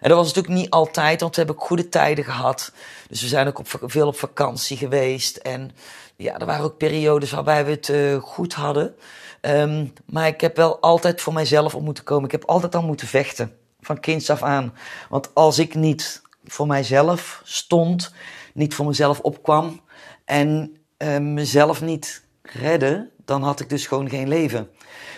En 0.00 0.08
dat 0.08 0.18
was 0.18 0.26
natuurlijk 0.26 0.54
niet 0.54 0.70
altijd, 0.70 1.20
want 1.20 1.36
we 1.36 1.42
hebben 1.42 1.62
goede 1.62 1.88
tijden 1.88 2.24
gehad. 2.24 2.72
Dus 3.08 3.20
we 3.20 3.28
zijn 3.28 3.46
ook 3.46 3.58
op, 3.58 3.68
veel 3.82 4.06
op 4.06 4.18
vakantie 4.18 4.76
geweest. 4.76 5.36
En 5.36 5.70
ja, 6.16 6.38
er 6.38 6.46
waren 6.46 6.64
ook 6.64 6.76
periodes 6.76 7.30
waarbij 7.30 7.64
we 7.64 7.70
het 7.70 7.88
uh, 7.88 8.16
goed 8.16 8.54
hadden. 8.54 8.94
Um, 9.40 9.92
maar 10.06 10.26
ik 10.26 10.40
heb 10.40 10.56
wel 10.56 10.80
altijd 10.80 11.20
voor 11.20 11.32
mijzelf 11.32 11.74
op 11.74 11.82
moeten 11.82 12.04
komen. 12.04 12.24
Ik 12.24 12.30
heb 12.30 12.44
altijd 12.44 12.74
al 12.74 12.82
moeten 12.82 13.06
vechten, 13.06 13.56
van 13.80 14.00
kinds 14.00 14.30
af 14.30 14.42
aan. 14.42 14.74
Want 15.08 15.34
als 15.34 15.58
ik 15.58 15.74
niet 15.74 16.22
voor 16.44 16.66
mijzelf 16.66 17.40
stond, 17.44 18.14
niet 18.54 18.74
voor 18.74 18.86
mezelf 18.86 19.20
opkwam 19.20 19.80
en 20.24 20.76
uh, 20.98 21.18
mezelf 21.18 21.80
niet 21.80 22.22
redde, 22.42 23.10
dan 23.24 23.42
had 23.42 23.60
ik 23.60 23.68
dus 23.68 23.86
gewoon 23.86 24.08
geen 24.08 24.28
leven. 24.28 24.70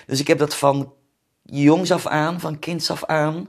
Dus 0.06 0.20
ik 0.20 0.26
heb 0.26 0.38
dat 0.38 0.54
van 0.54 0.92
jongs 1.42 1.90
af 1.90 2.06
aan, 2.06 2.40
van 2.40 2.58
kinds 2.58 2.90
af 2.90 3.04
aan, 3.04 3.48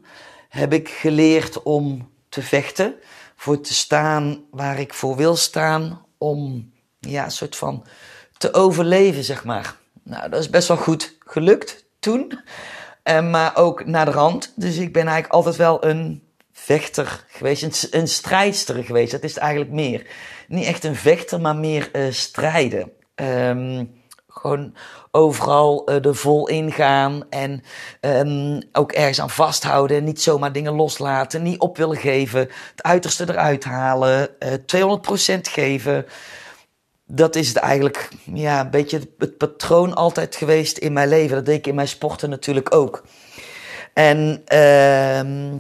heb 0.53 0.73
ik 0.73 0.89
geleerd 0.89 1.63
om 1.63 2.09
te 2.29 2.41
vechten. 2.41 2.95
Voor 3.35 3.61
te 3.61 3.73
staan 3.73 4.43
waar 4.51 4.79
ik 4.79 4.93
voor 4.93 5.15
wil 5.15 5.35
staan. 5.35 6.05
Om 6.17 6.71
ja, 6.99 7.23
een 7.23 7.31
soort 7.31 7.55
van 7.55 7.85
te 8.37 8.53
overleven, 8.53 9.23
zeg 9.23 9.43
maar. 9.43 9.75
Nou, 10.03 10.29
dat 10.29 10.39
is 10.39 10.49
best 10.49 10.67
wel 10.67 10.77
goed 10.77 11.17
gelukt 11.19 11.85
toen. 11.99 12.39
En, 13.03 13.29
maar 13.29 13.55
ook 13.55 13.85
naar 13.85 14.05
de 14.05 14.11
rand. 14.11 14.53
Dus 14.55 14.77
ik 14.77 14.93
ben 14.93 15.03
eigenlijk 15.03 15.33
altijd 15.33 15.55
wel 15.55 15.85
een 15.85 16.23
vechter 16.51 17.25
geweest. 17.27 17.87
Een, 17.91 18.07
strijdster 18.07 18.83
geweest. 18.83 19.11
Dat 19.11 19.23
is 19.23 19.37
eigenlijk 19.37 19.71
meer. 19.71 20.05
Niet 20.47 20.65
echt 20.65 20.83
een 20.83 20.95
vechter, 20.95 21.41
maar 21.41 21.55
meer 21.55 21.89
uh, 21.93 22.11
strijden. 22.11 22.91
Um, 23.15 24.02
gewoon 24.33 24.73
overal 25.11 25.89
uh, 25.89 26.05
er 26.05 26.15
vol 26.15 26.47
ingaan 26.47 27.23
en 27.29 27.63
um, 28.01 28.61
ook 28.71 28.91
ergens 28.91 29.21
aan 29.21 29.29
vasthouden. 29.29 30.03
Niet 30.03 30.21
zomaar 30.21 30.51
dingen 30.51 30.73
loslaten, 30.73 31.43
niet 31.43 31.59
op 31.59 31.77
willen 31.77 31.97
geven, 31.97 32.39
het 32.39 32.83
uiterste 32.83 33.29
eruit 33.29 33.63
halen, 33.63 34.29
uh, 34.39 34.53
eh, 34.53 34.59
200% 35.37 35.41
geven. 35.41 36.05
Dat 37.05 37.35
is 37.35 37.47
het 37.47 37.57
eigenlijk 37.57 38.09
ja, 38.33 38.59
een 38.59 38.69
beetje 38.69 39.01
het 39.17 39.37
patroon 39.37 39.93
altijd 39.93 40.35
geweest 40.35 40.77
in 40.77 40.93
mijn 40.93 41.09
leven. 41.09 41.35
Dat 41.35 41.45
deed 41.45 41.57
ik 41.57 41.67
in 41.67 41.75
mijn 41.75 41.87
sporten 41.87 42.29
natuurlijk 42.29 42.75
ook. 42.75 43.03
En 43.93 44.43
uh, 44.53 45.59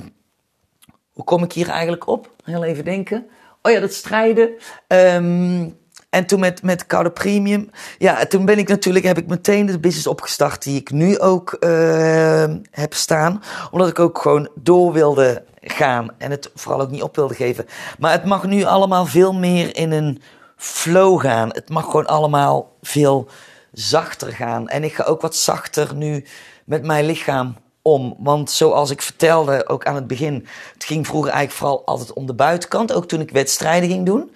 hoe 1.11 1.23
kom 1.23 1.43
ik 1.43 1.53
hier 1.53 1.69
eigenlijk 1.69 2.07
op? 2.07 2.31
Heel 2.43 2.63
even 2.63 2.83
denken. 2.83 3.27
Oh 3.61 3.71
ja, 3.71 3.79
dat 3.79 3.93
strijden. 3.93 4.49
Um, 4.87 5.81
en 6.13 6.25
toen 6.25 6.39
met, 6.39 6.63
met 6.63 6.85
Koude 6.85 7.11
Premium, 7.11 7.69
ja, 7.97 8.25
toen 8.25 8.45
ben 8.45 8.57
ik 8.57 8.67
natuurlijk, 8.67 9.05
heb 9.05 9.17
ik 9.17 9.27
meteen 9.27 9.65
de 9.65 9.79
business 9.79 10.07
opgestart 10.07 10.63
die 10.63 10.79
ik 10.79 10.91
nu 10.91 11.19
ook 11.19 11.57
uh, 11.59 12.45
heb 12.71 12.93
staan. 12.93 13.43
Omdat 13.71 13.87
ik 13.87 13.99
ook 13.99 14.17
gewoon 14.17 14.49
door 14.55 14.93
wilde 14.93 15.43
gaan 15.61 16.09
en 16.17 16.31
het 16.31 16.51
vooral 16.55 16.81
ook 16.81 16.91
niet 16.91 17.01
op 17.01 17.15
wilde 17.15 17.33
geven. 17.33 17.65
Maar 17.99 18.11
het 18.11 18.25
mag 18.25 18.43
nu 18.43 18.63
allemaal 18.63 19.05
veel 19.05 19.33
meer 19.33 19.75
in 19.75 19.91
een 19.91 20.21
flow 20.55 21.21
gaan. 21.21 21.49
Het 21.49 21.69
mag 21.69 21.85
gewoon 21.85 22.07
allemaal 22.07 22.75
veel 22.81 23.27
zachter 23.71 24.31
gaan. 24.33 24.69
En 24.69 24.83
ik 24.83 24.93
ga 24.93 25.03
ook 25.03 25.21
wat 25.21 25.35
zachter 25.35 25.95
nu 25.95 26.25
met 26.65 26.85
mijn 26.85 27.05
lichaam 27.05 27.55
om. 27.81 28.15
Want 28.19 28.51
zoals 28.51 28.89
ik 28.89 29.01
vertelde 29.01 29.67
ook 29.67 29.85
aan 29.85 29.95
het 29.95 30.07
begin, 30.07 30.47
het 30.73 30.83
ging 30.83 31.07
vroeger 31.07 31.31
eigenlijk 31.31 31.59
vooral 31.59 31.85
altijd 31.85 32.13
om 32.13 32.25
de 32.25 32.33
buitenkant. 32.33 32.93
Ook 32.93 33.07
toen 33.07 33.21
ik 33.21 33.31
wedstrijden 33.31 33.89
ging 33.89 34.05
doen. 34.05 34.31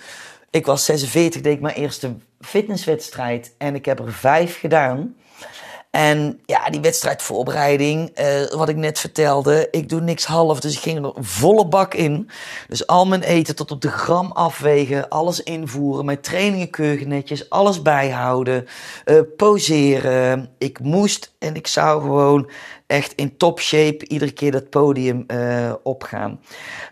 Ik 0.50 0.66
was 0.66 0.86
46, 0.86 1.42
deed 1.42 1.54
ik 1.54 1.62
mijn 1.62 1.76
eerste 1.76 2.16
fitnesswedstrijd 2.40 3.54
en 3.58 3.76
ik 3.76 3.86
heb 3.86 4.00
er 4.00 4.14
vijf 4.14 4.60
gedaan. 4.60 5.16
En 5.92 6.40
ja, 6.46 6.70
die 6.70 6.82
wedstrijdvoorbereiding, 6.82 8.20
uh, 8.20 8.52
wat 8.52 8.70
ik 8.70 8.76
net 8.76 9.00
vertelde, 9.00 9.68
ik 9.72 9.90
doe 9.90 10.02
niks 10.02 10.26
half, 10.26 10.60
dus 10.60 10.76
ik 10.76 10.82
ging 10.82 11.06
er 11.06 11.14
volle 11.16 11.68
bak 11.68 11.94
in. 11.94 12.30
Dus 12.68 12.88
al 12.88 13.06
mijn 13.06 13.22
eten 13.22 13.56
tot 13.56 13.72
op 13.72 13.82
de 13.82 13.90
gram 13.90 14.32
afwegen, 14.32 15.10
alles 15.10 15.44
invoeren, 15.44 16.06
mijn 16.06 16.22
trainingen 16.22 16.70
keurig 16.70 17.06
netjes, 17.06 17.50
alles 17.50 17.82
bijhouden, 17.82 18.68
uh, 19.06 19.20
poseren. 19.38 20.50
Ik 20.58 20.80
moest 20.80 21.34
en 21.40 21.56
ik 21.56 21.68
zou 21.68 22.02
gewoon 22.02 22.50
echt 22.88 23.14
in 23.14 23.38
top 23.38 23.60
shape 23.60 24.08
iedere 24.08 24.32
keer 24.32 24.52
dat 24.52 24.70
podium 24.70 25.24
uh, 25.28 25.74
opgaan. 25.84 26.40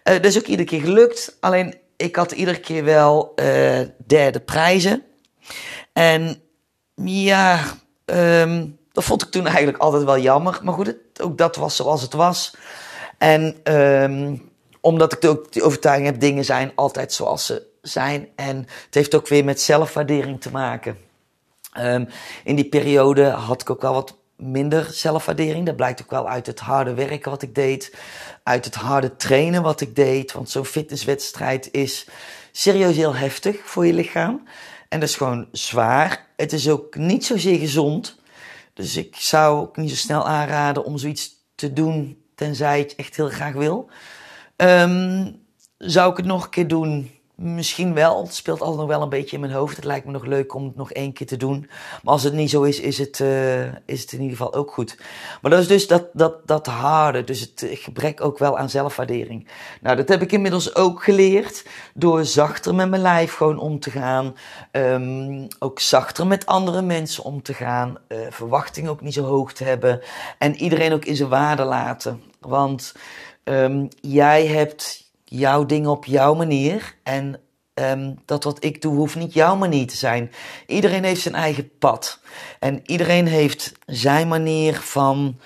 dat 0.04 0.26
is 0.26 0.38
ook 0.38 0.46
iedere 0.46 0.70
keer 0.70 0.82
gelukt, 0.82 1.38
alleen 1.40 1.74
ik 1.98 2.16
had 2.16 2.32
iedere 2.32 2.60
keer 2.60 2.84
wel 2.84 3.34
uh, 3.36 3.80
derde 4.06 4.40
prijzen. 4.40 5.04
En 5.94 6.42
ja, 6.96 7.64
um, 8.06 8.78
dat 8.92 9.04
vond 9.04 9.22
ik 9.22 9.30
toen 9.30 9.48
eigenlijk 9.48 9.78
altijd 9.78 10.04
wel 10.04 10.20
jammer. 10.20 10.60
Maar 10.64 10.74
goed, 10.74 10.96
ook 11.22 11.38
dat 11.38 11.56
was 11.56 11.76
zoals 11.76 12.02
het 12.02 12.14
was. 12.14 12.56
En 13.18 13.74
um, 13.74 14.52
omdat 14.82 15.14
ik 15.14 15.26
ook 15.26 15.52
die 15.52 15.64
overtuiging 15.64 16.08
heb, 16.08 16.20
dingen 16.20 16.46
zijn 16.46 16.72
altijd 16.76 17.14
zoals 17.14 17.46
ze 17.46 17.68
zijn. 17.82 18.28
En 18.36 18.58
het 18.86 18.94
heeft 18.94 19.16
ook 19.16 19.28
weer 19.28 19.46
met 19.46 19.62
zelfwaardering 19.62 20.42
te 20.42 20.52
maken. 20.52 20.98
Um, 21.78 22.08
in 22.44 22.56
die 22.56 22.70
periode 22.70 23.24
had 23.26 23.62
ik 23.62 23.70
ook 23.70 23.82
wel 23.82 23.94
wat 23.94 24.18
minder 24.38 24.88
zelfwaardering. 24.92 25.66
Dat 25.66 25.76
blijkt 25.76 26.02
ook 26.02 26.10
wel 26.10 26.30
uit 26.30 26.46
het 26.48 26.60
harde 26.60 26.94
werken 26.94 27.32
wat 27.32 27.42
ik 27.42 27.56
deed. 27.56 27.96
Uit 28.44 28.66
het 28.66 28.76
harde 28.76 29.16
trainen 29.16 29.64
wat 29.64 29.82
ik 29.82 29.96
deed. 29.96 30.32
Want 30.32 30.50
zo'n 30.50 30.66
fitnesswedstrijd 30.66 31.70
is 31.72 32.08
serieus 32.52 32.96
heel 32.96 33.16
heftig 33.16 33.58
voor 33.64 33.86
je 33.86 33.94
lichaam. 33.94 34.44
En 34.90 35.00
dat 35.00 35.10
is 35.10 35.16
gewoon 35.16 35.48
zwaar. 35.52 36.28
Het 36.36 36.54
is 36.54 36.70
ook 36.70 36.96
niet 36.96 37.26
zozeer 37.26 37.60
gezond. 37.60 38.20
Dus 38.74 38.98
ik 38.98 39.16
zou 39.16 39.60
ook 39.60 39.78
niet 39.78 39.90
zo 39.90 39.96
snel 39.96 40.28
aanraden 40.28 40.84
om 40.84 40.98
zoiets 40.98 41.30
te 41.56 41.74
doen. 41.74 42.24
Tenzij 42.36 42.78
je 42.78 42.84
het 42.84 42.96
echt 42.96 43.16
heel 43.16 43.30
graag 43.30 43.54
wil. 43.54 43.90
Um, 44.58 45.44
zou 45.78 46.12
ik 46.12 46.18
het 46.18 46.26
nog 46.26 46.44
een 46.44 46.50
keer 46.50 46.68
doen? 46.68 47.12
Misschien 47.36 47.94
wel. 47.94 48.24
Het 48.24 48.36
speelt 48.36 48.60
altijd 48.62 48.80
nog 48.80 48.88
wel 48.88 49.02
een 49.02 49.10
beetje 49.10 49.36
in 49.36 49.42
mijn 49.42 49.54
hoofd. 49.54 49.76
Het 49.76 49.86
lijkt 49.86 50.06
me 50.06 50.12
nog 50.12 50.26
leuk 50.26 50.54
om 50.54 50.64
het 50.64 50.76
nog 50.76 50.92
één 50.92 51.14
keer 51.14 51.28
te 51.28 51.38
doen. 51.38 51.70
Maar 52.04 52.14
als 52.14 52.24
het 52.24 52.34
niet 52.34 52.50
zo 52.50 52.62
is, 52.62 52.80
is 52.80 52.98
het, 52.98 53.20
uh, 53.20 53.64
is 53.66 54.02
het 54.02 54.12
in 54.12 54.22
ieder 54.22 54.38
geval 54.38 54.54
ook 54.54 54.72
goed. 54.72 54.98
Maar 55.42 55.52
dat 55.52 55.60
is 55.60 55.68
dus 55.68 55.88
dat, 55.88 56.08
dat, 56.14 56.48
dat 56.48 56.68
harde. 56.68 57.24
Dus 57.24 57.40
het 57.40 57.66
gebrek 57.70 58.22
ook 58.22 58.38
wel 58.38 58.58
aan 58.58 58.70
zelfwaardering. 58.70 59.48
Nou, 59.82 59.96
dat 59.96 60.08
heb 60.08 60.22
ik 60.22 60.32
inmiddels 60.32 60.76
ook 60.76 61.04
geleerd. 61.04 61.66
Door 61.94 62.26
zachter 62.26 62.76
met 62.76 62.90
mijn 62.90 63.02
lijf 63.02 63.34
gewoon 63.34 63.60
om 63.60 63.80
te 63.80 63.92
gaan. 63.92 64.36
Um, 64.72 65.48
ook 65.60 65.80
zachter 65.80 66.28
met 66.28 66.46
andere 66.46 66.82
mensen 66.82 67.24
om 67.24 67.42
te 67.42 67.54
gaan. 67.54 67.98
Uh, 68.08 68.18
verwachtingen 68.30 68.92
ook 68.92 69.02
niet 69.02 69.14
zo 69.14 69.24
hoog 69.24 69.54
te 69.54 69.64
hebben. 69.64 70.02
En 70.38 70.56
iedereen 70.56 70.94
ook 70.94 71.06
in 71.06 71.16
zijn 71.16 71.30
waarde 71.30 71.64
laten. 71.64 72.22
Want 72.40 72.96
um, 73.44 73.88
jij 74.02 74.46
hebt 74.46 75.05
jouw 75.26 75.66
ding 75.66 75.88
op 75.88 76.06
jouw 76.06 76.34
manier. 76.34 76.96
En 77.04 77.40
um, 77.74 78.16
dat 78.26 78.44
wat 78.44 78.64
ik 78.64 78.82
doe 78.82 78.96
hoeft 78.96 79.16
niet 79.16 79.34
jouw 79.34 79.56
manier 79.56 79.88
te 79.88 79.96
zijn. 79.96 80.32
Iedereen 80.68 81.04
heeft 81.04 81.22
zijn 81.22 81.36
eigen 81.36 81.78
pad. 81.78 82.20
En 82.60 82.82
iedereen 82.84 83.28
heeft 83.28 83.72
zijn 83.86 84.28
manier 84.28 84.76
van 84.76 85.40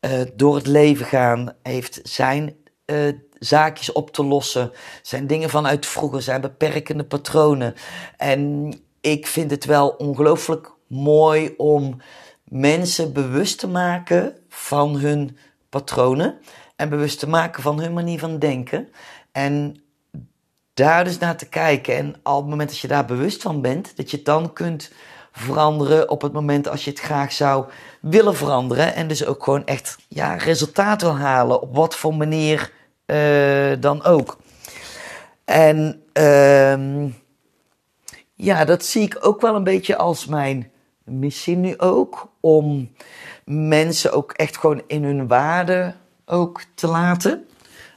uh, 0.00 0.20
door 0.34 0.54
het 0.54 0.66
leven 0.66 1.06
gaan. 1.06 1.52
Heeft 1.62 2.00
zijn 2.02 2.56
uh, 2.86 3.12
zaakjes 3.38 3.92
op 3.92 4.10
te 4.10 4.24
lossen. 4.24 4.72
Zijn 5.02 5.26
dingen 5.26 5.50
vanuit 5.50 5.86
vroeger. 5.86 6.22
Zijn 6.22 6.40
beperkende 6.40 7.04
patronen. 7.04 7.74
En 8.16 8.72
ik 9.00 9.26
vind 9.26 9.50
het 9.50 9.64
wel 9.64 9.88
ongelooflijk 9.88 10.70
mooi 10.86 11.54
om 11.56 12.00
mensen 12.44 13.12
bewust 13.12 13.58
te 13.58 13.68
maken 13.68 14.36
van 14.48 14.96
hun 14.96 15.36
patronen. 15.68 16.38
En 16.76 16.88
bewust 16.88 17.18
te 17.18 17.28
maken 17.28 17.62
van 17.62 17.80
hun 17.80 17.92
manier 17.92 18.18
van 18.18 18.38
denken. 18.38 18.88
En 19.36 19.76
daar 20.74 21.04
dus 21.04 21.18
naar 21.18 21.36
te 21.36 21.48
kijken. 21.48 21.96
En 21.96 22.08
op 22.22 22.36
het 22.36 22.46
moment 22.46 22.68
dat 22.68 22.78
je 22.78 22.88
daar 22.88 23.04
bewust 23.04 23.42
van 23.42 23.60
bent, 23.60 23.96
dat 23.96 24.10
je 24.10 24.22
dan 24.22 24.52
kunt 24.52 24.92
veranderen 25.32 26.10
op 26.10 26.22
het 26.22 26.32
moment 26.32 26.68
als 26.68 26.84
je 26.84 26.90
het 26.90 27.00
graag 27.00 27.32
zou 27.32 27.66
willen 28.00 28.36
veranderen. 28.36 28.94
En 28.94 29.08
dus 29.08 29.26
ook 29.26 29.44
gewoon 29.44 29.66
echt 29.66 29.96
ja, 30.08 30.34
resultaat 30.34 31.02
wil 31.02 31.16
halen, 31.16 31.62
op 31.62 31.74
wat 31.74 31.96
voor 31.96 32.14
manier 32.14 32.72
uh, 33.06 33.72
dan 33.80 34.04
ook. 34.04 34.38
En 35.44 36.02
uh, 36.12 37.10
ja, 38.34 38.64
dat 38.64 38.84
zie 38.84 39.02
ik 39.02 39.18
ook 39.20 39.40
wel 39.40 39.54
een 39.54 39.64
beetje 39.64 39.96
als 39.96 40.26
mijn 40.26 40.70
missie 41.04 41.56
nu 41.56 41.78
ook. 41.78 42.28
Om 42.40 42.90
mensen 43.44 44.12
ook 44.12 44.32
echt 44.32 44.56
gewoon 44.56 44.82
in 44.86 45.04
hun 45.04 45.26
waarde 45.26 45.94
ook 46.24 46.62
te 46.74 46.86
laten. 46.86 47.46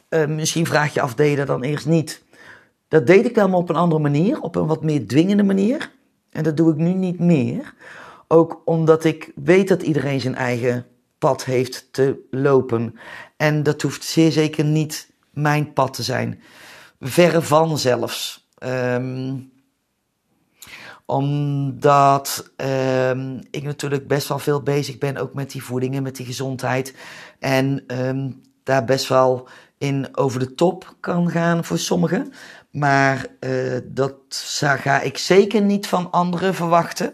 Uh, 0.09 0.25
misschien 0.25 0.65
vraag 0.65 0.93
je 0.93 1.01
af, 1.01 1.15
deed 1.15 1.47
dan 1.47 1.63
eerst 1.63 1.85
niet? 1.85 2.23
Dat 2.87 3.07
deed 3.07 3.25
ik 3.25 3.35
wel, 3.35 3.49
maar 3.49 3.59
op 3.59 3.69
een 3.69 3.75
andere 3.75 4.01
manier, 4.01 4.41
op 4.41 4.55
een 4.55 4.67
wat 4.67 4.83
meer 4.83 5.07
dwingende 5.07 5.43
manier. 5.43 5.91
En 6.31 6.43
dat 6.43 6.57
doe 6.57 6.71
ik 6.71 6.77
nu 6.77 6.93
niet 6.93 7.19
meer. 7.19 7.73
Ook 8.27 8.61
omdat 8.65 9.03
ik 9.03 9.31
weet 9.35 9.67
dat 9.67 9.81
iedereen 9.81 10.21
zijn 10.21 10.35
eigen 10.35 10.85
pad 11.17 11.45
heeft 11.45 11.87
te 11.91 12.27
lopen. 12.31 12.99
En 13.37 13.63
dat 13.63 13.81
hoeft 13.81 14.03
zeer 14.03 14.31
zeker 14.31 14.65
niet 14.65 15.09
mijn 15.29 15.73
pad 15.73 15.93
te 15.93 16.03
zijn. 16.03 16.41
Verre 16.99 17.41
van 17.41 17.77
zelfs. 17.77 18.47
Um, 18.63 19.51
omdat 21.05 22.51
um, 22.57 23.39
ik 23.51 23.63
natuurlijk 23.63 24.07
best 24.07 24.27
wel 24.27 24.39
veel 24.39 24.61
bezig 24.61 24.97
ben 24.97 25.17
ook 25.17 25.33
met 25.33 25.51
die 25.51 25.63
voeding 25.63 25.95
en 25.95 26.03
met 26.03 26.15
die 26.15 26.25
gezondheid. 26.25 26.95
En 27.39 27.83
um, 27.87 28.41
daar 28.63 28.85
best 28.85 29.07
wel 29.07 29.47
in 29.79 30.17
over 30.17 30.39
de 30.39 30.55
top 30.55 30.95
kan 30.99 31.29
gaan 31.29 31.65
voor 31.65 31.77
sommigen. 31.77 32.33
Maar 32.71 33.25
uh, 33.39 33.77
dat 33.83 34.15
ga 34.79 35.01
ik 35.01 35.17
zeker 35.17 35.61
niet 35.61 35.87
van 35.87 36.11
anderen 36.11 36.53
verwachten. 36.53 37.13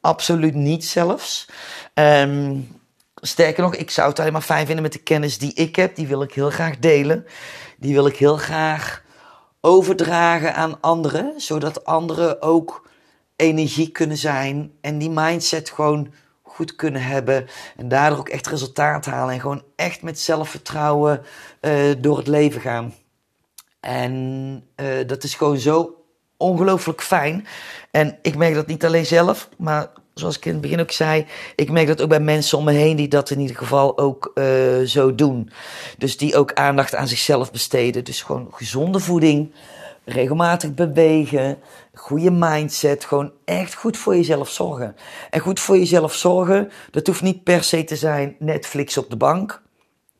Absoluut 0.00 0.54
niet 0.54 0.84
zelfs. 0.84 1.48
Um, 1.94 2.68
sterker 3.14 3.62
nog, 3.62 3.74
ik 3.74 3.90
zou 3.90 4.08
het 4.08 4.18
alleen 4.18 4.32
maar 4.32 4.42
fijn 4.42 4.66
vinden 4.66 4.82
met 4.82 4.92
de 4.92 5.02
kennis 5.02 5.38
die 5.38 5.54
ik 5.54 5.76
heb. 5.76 5.96
Die 5.96 6.06
wil 6.06 6.22
ik 6.22 6.34
heel 6.34 6.50
graag 6.50 6.78
delen. 6.78 7.26
Die 7.78 7.94
wil 7.94 8.06
ik 8.06 8.16
heel 8.16 8.36
graag 8.36 9.02
overdragen 9.60 10.54
aan 10.54 10.80
anderen. 10.80 11.32
Zodat 11.36 11.84
anderen 11.84 12.42
ook 12.42 12.88
energie 13.36 13.88
kunnen 13.88 14.16
zijn. 14.16 14.72
En 14.80 14.98
die 14.98 15.10
mindset 15.10 15.70
gewoon 15.70 16.12
goed 16.54 16.76
kunnen 16.76 17.02
hebben. 17.02 17.46
En 17.76 17.88
daardoor 17.88 18.18
ook 18.18 18.28
echt 18.28 18.46
resultaat 18.46 19.04
halen. 19.04 19.34
En 19.34 19.40
gewoon 19.40 19.62
echt 19.76 20.02
met 20.02 20.20
zelfvertrouwen 20.20 21.22
uh, 21.60 21.94
door 21.98 22.16
het 22.16 22.26
leven 22.26 22.60
gaan. 22.60 22.94
En 23.80 24.12
uh, 24.76 24.86
dat 25.06 25.24
is 25.24 25.34
gewoon 25.34 25.58
zo 25.58 26.04
ongelooflijk 26.36 27.02
fijn. 27.02 27.46
En 27.90 28.18
ik 28.22 28.36
merk 28.36 28.54
dat 28.54 28.66
niet 28.66 28.84
alleen 28.84 29.06
zelf, 29.06 29.48
maar 29.56 29.90
zoals 30.14 30.36
ik 30.36 30.44
in 30.44 30.52
het 30.52 30.60
begin 30.60 30.80
ook 30.80 30.90
zei, 30.90 31.26
ik 31.56 31.70
merk 31.70 31.86
dat 31.86 32.02
ook 32.02 32.08
bij 32.08 32.20
mensen 32.20 32.58
om 32.58 32.64
me 32.64 32.72
heen 32.72 32.96
die 32.96 33.08
dat 33.08 33.30
in 33.30 33.40
ieder 33.40 33.56
geval 33.56 33.98
ook 33.98 34.30
uh, 34.34 34.44
zo 34.84 35.14
doen. 35.14 35.50
Dus 35.98 36.16
die 36.16 36.36
ook 36.36 36.52
aandacht 36.52 36.94
aan 36.94 37.08
zichzelf 37.08 37.52
besteden. 37.52 38.04
Dus 38.04 38.22
gewoon 38.22 38.48
gezonde 38.50 39.00
voeding, 39.00 39.52
regelmatig 40.04 40.74
bewegen, 40.74 41.58
goede 41.94 42.30
mindset, 42.30 43.04
gewoon 43.04 43.32
echt 43.44 43.74
goed 43.74 43.96
voor 43.96 44.16
jezelf 44.16 44.48
zorgen. 44.48 44.96
En 45.30 45.40
goed 45.40 45.60
voor 45.60 45.78
jezelf 45.78 46.14
zorgen, 46.14 46.70
dat 46.90 47.06
hoeft 47.06 47.22
niet 47.22 47.44
per 47.44 47.62
se 47.62 47.84
te 47.84 47.96
zijn 47.96 48.36
Netflix 48.38 48.98
op 48.98 49.10
de 49.10 49.16
bank. 49.16 49.62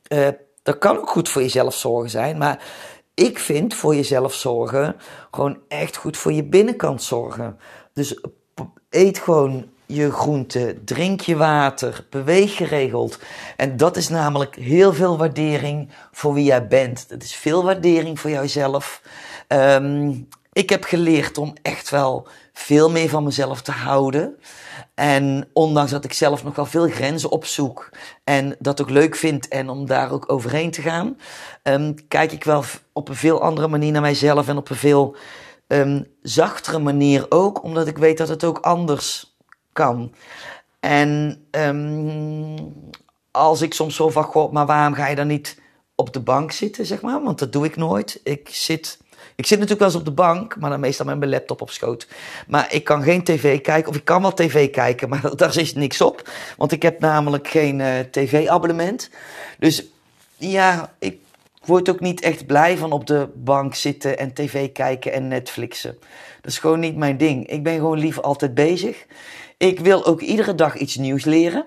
Uh, 0.09 0.29
dat 0.63 0.79
kan 0.79 0.97
ook 0.97 1.11
goed 1.11 1.29
voor 1.29 1.43
jezelf 1.43 1.75
zorgen 1.75 2.11
zijn, 2.11 2.39
maar 2.39 2.65
ik 3.15 3.39
vind 3.39 3.75
voor 3.75 3.95
jezelf 3.95 4.35
zorgen 4.35 4.97
gewoon 5.31 5.59
echt 5.69 5.97
goed 5.97 6.17
voor 6.17 6.33
je 6.33 6.45
binnenkant 6.45 7.03
zorgen. 7.03 7.59
Dus 7.93 8.21
eet 8.91 9.19
gewoon 9.19 9.69
je 9.87 10.13
groente, 10.13 10.77
drink 10.85 11.21
je 11.21 11.37
water, 11.37 12.07
beweeg 12.11 12.57
geregeld. 12.57 13.19
En 13.57 13.77
dat 13.77 13.97
is 13.97 14.09
namelijk 14.09 14.55
heel 14.55 14.93
veel 14.93 15.19
waardering 15.19 15.91
voor 16.13 16.35
wie 16.35 16.45
jij 16.45 16.67
bent. 16.67 17.09
Dat 17.09 17.23
is 17.23 17.35
veel 17.35 17.65
waardering 17.65 18.21
voor 18.21 18.31
jouzelf. 18.31 19.03
Um, 19.55 20.29
ik 20.53 20.71
heb 20.71 20.85
geleerd 20.85 21.39
om 21.39 21.55
echt 21.63 21.91
wel 21.91 22.29
veel 22.53 22.91
meer 22.91 23.09
van 23.09 23.25
mezelf 23.25 23.63
te 23.63 23.73
houden. 23.73 24.37
En 24.95 25.49
ondanks 25.53 25.91
dat 25.91 26.05
ik 26.05 26.13
zelf 26.13 26.45
nog 26.45 26.57
wel 26.57 26.67
veel 26.67 26.89
grenzen 26.89 27.31
opzoek 27.31 27.91
en 28.25 28.57
dat 28.59 28.81
ook 28.81 28.91
leuk 28.91 29.17
vind 29.17 29.49
en 29.49 29.69
om 29.69 29.87
daar 29.87 30.13
ook 30.13 30.33
overheen 30.33 30.71
te 30.71 30.83
gaan, 30.83 31.19
um, 31.63 32.09
kijk 32.09 32.33
ik 32.33 32.45
wel 32.45 32.65
op 32.93 33.09
een 33.09 33.15
veel 33.15 33.43
andere 33.43 33.69
manier 33.69 33.93
naar 33.93 34.03
mijzelf 34.03 34.49
en 34.49 34.57
op 34.57 34.71
een 34.71 34.77
veel 34.77 35.17
um, 35.67 36.07
zachtere 36.23 36.79
manier 36.79 37.27
ook, 37.29 37.63
omdat 37.63 37.87
ik 37.87 37.99
weet 37.99 38.19
dat 38.19 38.29
het 38.29 38.45
ook 38.45 38.59
anders 38.59 39.37
kan. 39.73 40.15
En 40.81 41.45
als 43.31 43.63
ik 43.63 43.75
soms 43.75 43.97
zo 43.97 44.09
van, 44.09 44.25
god, 44.25 44.53
maar 44.53 44.67
waarom 44.67 44.95
ga 44.95 45.07
je 45.07 45.17
dan 45.17 45.27
niet 45.27 45.61
op 45.95 46.13
de 46.13 46.21
bank 46.21 46.53
zitten, 46.53 46.87
zeg 46.87 47.01
maar? 47.01 47.23
Want 47.23 47.39
dat 47.39 47.53
doe 47.53 47.65
ik 47.65 47.77
nooit. 47.77 48.21
Ik 48.25 48.49
zit 48.49 48.99
ik 49.37 49.47
zit 49.47 49.59
natuurlijk 49.59 49.79
wel 49.79 49.89
eens 49.89 49.99
op 49.99 50.05
de 50.05 50.23
bank, 50.23 50.57
maar 50.57 50.71
dan 50.71 50.81
meestal 50.81 51.07
met 51.07 51.19
mijn 51.19 51.31
laptop 51.31 51.61
op 51.61 51.71
schoot. 51.71 52.09
Maar 52.47 52.73
ik 52.73 52.85
kan 52.85 53.03
geen 53.03 53.25
tv 53.25 53.61
kijken, 53.61 53.91
of 53.91 53.97
ik 53.97 54.05
kan 54.05 54.23
wel 54.23 54.33
tv 54.33 54.71
kijken, 54.71 55.09
maar 55.11 55.37
daar 55.37 55.57
is 55.57 55.75
niks 55.75 56.01
op. 56.01 56.31
Want 56.57 56.73
ik 56.73 56.83
heb 56.83 57.01
namelijk 57.01 57.49
geen 57.49 57.79
uh, 57.79 57.99
tv-abonnement. 58.11 59.11
Dus 59.59 59.85
ja, 60.37 60.95
ik 60.99 61.19
word 61.65 61.89
ook 61.91 62.01
niet 62.01 62.21
echt 62.21 62.47
blij 62.47 62.77
van 62.77 62.93
op 62.93 63.07
de 63.07 63.29
bank 63.35 63.75
zitten 63.75 64.19
en 64.19 64.33
tv 64.33 64.73
kijken 64.73 65.13
en 65.13 65.29
Netflixen. 65.29 65.97
Dat 66.41 66.53
is 66.53 66.59
gewoon 66.59 66.81
niet 66.81 66.97
mijn 66.97 67.17
ding. 67.17 67.47
Ik 67.47 67.63
ben 67.63 67.75
gewoon 67.75 67.99
liever 67.99 68.23
altijd 68.23 68.55
bezig. 68.55 69.07
Ik 69.57 69.81
wil 69.81 70.05
ook 70.05 70.21
iedere 70.21 70.55
dag 70.55 70.77
iets 70.77 70.97
nieuws 70.97 71.25
leren. 71.25 71.67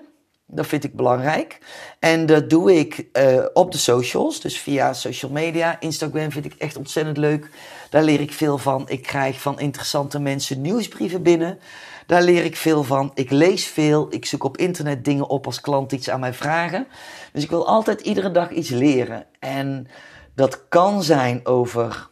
Dat 0.50 0.66
vind 0.66 0.84
ik 0.84 0.96
belangrijk. 0.96 1.58
En 1.98 2.26
dat 2.26 2.50
doe 2.50 2.78
ik 2.78 3.06
uh, 3.12 3.44
op 3.52 3.72
de 3.72 3.78
socials, 3.78 4.40
dus 4.40 4.58
via 4.58 4.92
social 4.92 5.30
media. 5.30 5.80
Instagram 5.80 6.30
vind 6.32 6.44
ik 6.44 6.54
echt 6.58 6.76
ontzettend 6.76 7.16
leuk. 7.16 7.50
Daar 7.90 8.02
leer 8.02 8.20
ik 8.20 8.32
veel 8.32 8.58
van. 8.58 8.88
Ik 8.88 9.02
krijg 9.02 9.40
van 9.40 9.60
interessante 9.60 10.18
mensen 10.18 10.60
nieuwsbrieven 10.60 11.22
binnen. 11.22 11.58
Daar 12.06 12.22
leer 12.22 12.44
ik 12.44 12.56
veel 12.56 12.84
van. 12.84 13.10
Ik 13.14 13.30
lees 13.30 13.66
veel. 13.66 14.06
Ik 14.10 14.26
zoek 14.26 14.44
op 14.44 14.56
internet 14.56 15.04
dingen 15.04 15.28
op 15.28 15.46
als 15.46 15.60
klant 15.60 15.92
iets 15.92 16.10
aan 16.10 16.20
mij 16.20 16.34
vragen. 16.34 16.86
Dus 17.32 17.42
ik 17.42 17.50
wil 17.50 17.66
altijd 17.66 18.00
iedere 18.00 18.30
dag 18.30 18.50
iets 18.50 18.70
leren. 18.70 19.26
En 19.38 19.86
dat 20.34 20.68
kan 20.68 21.02
zijn 21.02 21.46
over 21.46 22.08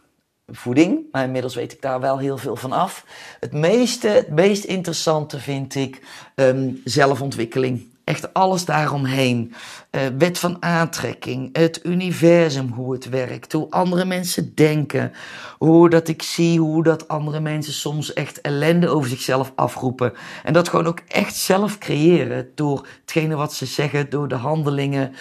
voeding, 0.47 0.99
maar 1.11 1.23
inmiddels 1.23 1.55
weet 1.55 1.73
ik 1.73 1.81
daar 1.81 1.99
wel 1.99 2.17
heel 2.17 2.37
veel 2.37 2.55
van 2.55 2.71
af. 2.71 3.05
Het 3.39 3.51
meeste, 3.51 4.07
het 4.07 4.29
meest 4.29 4.63
interessante 4.63 5.39
vind 5.39 5.75
ik 5.75 6.01
um, 6.35 6.81
zelfontwikkeling 6.83 7.95
echt 8.07 8.33
alles 8.33 8.65
daaromheen. 8.65 9.53
Uh, 9.91 10.01
wet 10.17 10.39
van 10.39 10.57
aantrekking, 10.59 11.57
het 11.57 11.79
universum, 11.83 12.71
hoe 12.71 12.93
het 12.93 13.09
werkt, 13.09 13.51
hoe 13.51 13.69
andere 13.69 14.05
mensen 14.05 14.55
denken, 14.55 15.11
hoe 15.57 15.89
dat 15.89 16.07
ik 16.07 16.21
zie 16.21 16.59
hoe 16.59 16.83
dat 16.83 17.07
andere 17.07 17.39
mensen 17.39 17.73
soms 17.73 18.13
echt 18.13 18.41
ellende 18.41 18.89
over 18.89 19.09
zichzelf 19.09 19.51
afroepen. 19.55 20.13
En 20.43 20.53
dat 20.53 20.69
gewoon 20.69 20.87
ook 20.87 21.01
echt 21.07 21.35
zelf 21.35 21.77
creëren 21.77 22.49
door 22.55 22.87
hetgene 23.01 23.35
wat 23.35 23.53
ze 23.53 23.65
zeggen, 23.65 24.09
door 24.09 24.27
de 24.27 24.35
handelingen. 24.35 25.13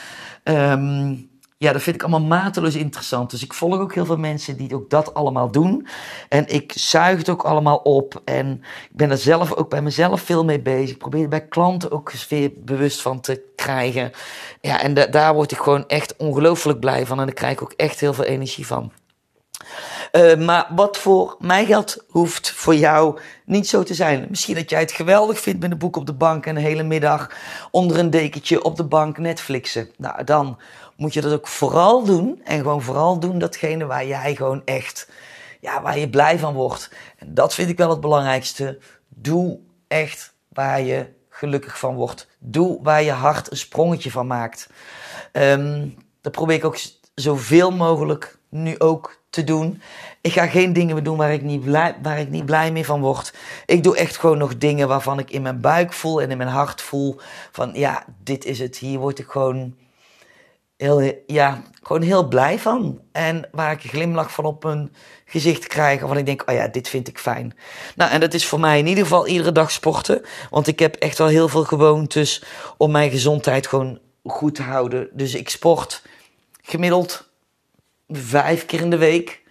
Um, 0.44 1.28
ja, 1.58 1.72
dat 1.72 1.82
vind 1.82 1.96
ik 1.96 2.02
allemaal 2.02 2.38
mateloos 2.38 2.74
interessant. 2.74 3.30
Dus 3.30 3.42
ik 3.42 3.54
volg 3.54 3.78
ook 3.78 3.94
heel 3.94 4.04
veel 4.04 4.16
mensen 4.16 4.56
die 4.56 4.74
ook 4.74 4.90
dat 4.90 5.14
allemaal 5.14 5.50
doen. 5.50 5.86
En 6.28 6.48
ik 6.48 6.72
zuig 6.74 7.18
het 7.18 7.28
ook 7.28 7.42
allemaal 7.42 7.76
op. 7.76 8.22
En 8.24 8.62
ik 8.90 8.96
ben 8.96 9.10
er 9.10 9.18
zelf 9.18 9.52
ook 9.52 9.70
bij 9.70 9.82
mezelf 9.82 10.20
veel 10.20 10.44
mee 10.44 10.60
bezig. 10.60 10.90
Ik 10.90 10.98
probeer 10.98 11.28
bij 11.28 11.46
klanten 11.46 11.90
ook 11.90 12.12
weer 12.28 12.52
bewust 12.56 13.02
van 13.02 13.20
te 13.20 13.42
krijgen. 13.56 14.12
Ja, 14.60 14.80
en 14.80 14.94
daar 14.94 15.34
word 15.34 15.52
ik 15.52 15.58
gewoon 15.58 15.86
echt 15.86 16.16
ongelooflijk 16.16 16.80
blij 16.80 17.06
van. 17.06 17.18
En 17.18 17.26
daar 17.26 17.34
krijg 17.34 17.52
ik 17.52 17.62
ook 17.62 17.72
echt 17.76 18.00
heel 18.00 18.14
veel 18.14 18.24
energie 18.24 18.66
van. 18.66 18.92
Uh, 20.12 20.36
maar 20.36 20.66
wat 20.74 20.96
voor 20.96 21.36
mij 21.38 21.64
geldt, 21.64 22.04
hoeft 22.08 22.50
voor 22.50 22.74
jou 22.74 23.18
niet 23.44 23.68
zo 23.68 23.82
te 23.82 23.94
zijn. 23.94 24.26
Misschien 24.28 24.54
dat 24.54 24.70
jij 24.70 24.80
het 24.80 24.92
geweldig 24.92 25.40
vindt 25.40 25.60
met 25.60 25.70
een 25.70 25.78
boek 25.78 25.96
op 25.96 26.06
de 26.06 26.14
bank 26.14 26.46
en 26.46 26.56
een 26.56 26.62
hele 26.62 26.82
middag 26.82 27.30
onder 27.70 27.98
een 27.98 28.10
dekentje 28.10 28.62
op 28.62 28.76
de 28.76 28.84
bank 28.84 29.18
Netflixen. 29.18 29.90
Nou, 29.96 30.24
dan 30.24 30.58
moet 30.96 31.14
je 31.14 31.20
dat 31.20 31.32
ook 31.32 31.46
vooral 31.46 32.04
doen. 32.04 32.40
En 32.44 32.58
gewoon 32.58 32.82
vooral 32.82 33.18
doen 33.18 33.38
datgene 33.38 33.86
waar 33.86 34.06
jij 34.06 34.34
gewoon 34.34 34.62
echt, 34.64 35.08
ja, 35.60 35.82
waar 35.82 35.98
je 35.98 36.10
blij 36.10 36.38
van 36.38 36.54
wordt. 36.54 36.90
En 37.18 37.34
dat 37.34 37.54
vind 37.54 37.68
ik 37.70 37.78
wel 37.78 37.90
het 37.90 38.00
belangrijkste. 38.00 38.78
Doe 39.08 39.58
echt 39.88 40.34
waar 40.48 40.80
je 40.80 41.06
gelukkig 41.28 41.78
van 41.78 41.94
wordt. 41.94 42.28
Doe 42.38 42.78
waar 42.82 43.02
je 43.02 43.12
hart 43.12 43.50
een 43.50 43.56
sprongetje 43.56 44.10
van 44.10 44.26
maakt. 44.26 44.70
Um, 45.32 45.94
dat 46.20 46.32
probeer 46.32 46.56
ik 46.56 46.64
ook 46.64 46.78
zoveel 47.14 47.70
mogelijk 47.70 48.38
nu 48.48 48.78
ook 48.78 49.20
te 49.30 49.44
doen. 49.44 49.82
Ik 50.20 50.32
ga 50.32 50.46
geen 50.46 50.72
dingen 50.72 50.94
meer 50.94 51.04
doen 51.04 51.16
waar 51.16 51.32
ik, 51.32 51.42
niet 51.42 51.64
blij, 51.64 51.96
waar 52.02 52.18
ik 52.18 52.30
niet 52.30 52.46
blij 52.46 52.72
mee 52.72 52.84
van 52.84 53.00
word. 53.00 53.34
Ik 53.66 53.82
doe 53.82 53.96
echt 53.96 54.16
gewoon 54.16 54.38
nog 54.38 54.58
dingen 54.58 54.88
waarvan 54.88 55.18
ik 55.18 55.30
in 55.30 55.42
mijn 55.42 55.60
buik 55.60 55.92
voel 55.92 56.22
en 56.22 56.30
in 56.30 56.36
mijn 56.36 56.48
hart 56.48 56.82
voel 56.82 57.20
van 57.52 57.70
ja, 57.74 58.04
dit 58.22 58.44
is 58.44 58.58
het. 58.58 58.76
Hier 58.78 58.98
word 58.98 59.18
ik 59.18 59.26
gewoon 59.28 59.74
heel, 60.76 61.22
ja, 61.26 61.62
gewoon 61.82 62.02
heel 62.02 62.28
blij 62.28 62.58
van. 62.58 63.00
En 63.12 63.48
waar 63.52 63.72
ik 63.72 63.82
een 63.82 63.88
glimlach 63.88 64.32
van 64.32 64.44
op 64.44 64.64
mijn 64.64 64.92
gezicht 65.24 65.66
krijg. 65.66 66.00
Waarvan 66.00 66.18
ik 66.18 66.26
denk, 66.26 66.42
oh 66.46 66.54
ja, 66.54 66.68
dit 66.68 66.88
vind 66.88 67.08
ik 67.08 67.18
fijn. 67.18 67.54
Nou, 67.96 68.10
en 68.10 68.20
dat 68.20 68.34
is 68.34 68.46
voor 68.46 68.60
mij 68.60 68.78
in 68.78 68.86
ieder 68.86 69.02
geval 69.02 69.26
iedere 69.26 69.52
dag 69.52 69.70
sporten. 69.70 70.22
Want 70.50 70.66
ik 70.66 70.78
heb 70.78 70.94
echt 70.94 71.18
wel 71.18 71.28
heel 71.28 71.48
veel 71.48 71.64
gewoontes 71.64 72.44
om 72.76 72.90
mijn 72.90 73.10
gezondheid 73.10 73.66
gewoon 73.66 73.98
goed 74.24 74.54
te 74.54 74.62
houden. 74.62 75.08
Dus 75.12 75.34
ik 75.34 75.48
sport 75.48 76.02
gemiddeld 76.62 77.28
vijf 78.08 78.66
keer 78.66 78.80
in 78.80 78.90
de 78.90 78.98
week. 78.98 79.44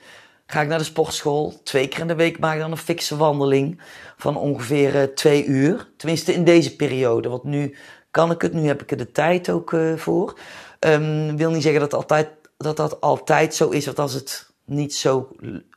Ga 0.46 0.62
ik 0.62 0.68
naar 0.68 0.78
de 0.78 0.84
sportschool. 0.84 1.62
Twee 1.64 1.88
keer 1.88 2.00
in 2.00 2.08
de 2.08 2.16
week 2.16 2.40
maak 2.40 2.54
ik 2.54 2.60
dan 2.60 2.72
een 2.72 2.78
fikse 2.78 3.18
wandeling 3.18 3.82
van 4.18 4.38
ongeveer 4.38 4.96
uh, 4.96 5.04
twee 5.04 5.46
uur. 5.46 5.90
Tenminste 5.98 6.34
in 6.34 6.44
deze 6.44 6.76
periode. 6.76 7.30
Want 7.30 7.44
nu 7.44 7.76
kan 8.12 8.32
ik 8.32 8.42
het, 8.42 8.54
nu 8.54 8.68
heb 8.68 8.82
ik 8.82 8.92
er 8.92 8.98
de 8.98 9.12
tijd 9.12 9.50
ook 9.50 9.72
uh, 9.72 9.98
voor. 9.98 10.38
Um, 10.80 11.38
wil 11.38 11.52
niet 11.52 11.62
zeggen 11.62 11.82
dat, 11.82 11.94
altijd, 11.94 12.30
dat 12.58 12.78
dat 12.78 13.02
altijd 13.02 13.56
zo 13.56 13.70
is. 13.70 13.86
Want 13.86 14.00
als 14.00 14.14
het 14.14 14.50
niet 14.66 14.96
zo 14.96 15.30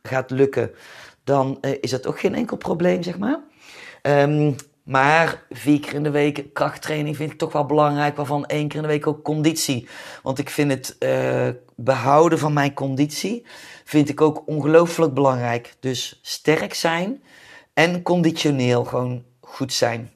gaat 0.03 0.31
lukken, 0.31 0.71
dan 1.25 1.59
uh, 1.61 1.71
is 1.81 1.91
dat 1.91 2.07
ook 2.07 2.21
geen 2.21 2.35
enkel 2.35 2.57
probleem, 2.57 3.03
zeg 3.03 3.19
maar. 3.19 3.41
Um, 4.03 4.57
maar 4.89 5.43
vier 5.51 5.81
keer 5.81 5.95
in 5.95 6.03
de 6.03 6.11
week 6.11 6.45
krachttraining 6.53 7.17
vind 7.17 7.33
ik 7.33 7.39
toch 7.39 7.53
wel 7.53 7.67
belangrijk. 7.67 8.17
Waarvan 8.17 8.47
één 8.47 8.69
keer 8.69 8.77
in 8.77 8.83
de 8.83 8.89
week 8.89 9.07
ook 9.07 9.23
conditie. 9.23 9.89
Want 10.23 10.39
ik 10.39 10.51
vind 10.51 10.71
het 10.71 10.97
uh, 10.99 11.49
behouden 11.77 12.39
van 12.39 12.53
mijn 12.53 12.75
conditie 12.75 13.47
vind 13.85 14.09
ik 14.09 14.21
ook 14.21 14.43
ongelooflijk 14.47 15.15
belangrijk. 15.15 15.75
Dus 15.81 16.19
sterk 16.23 16.75
zijn 16.75 17.23
en 17.75 18.03
conditioneel 18.03 18.85
gewoon 18.85 19.25
goed 19.41 19.73
zijn. 19.73 20.11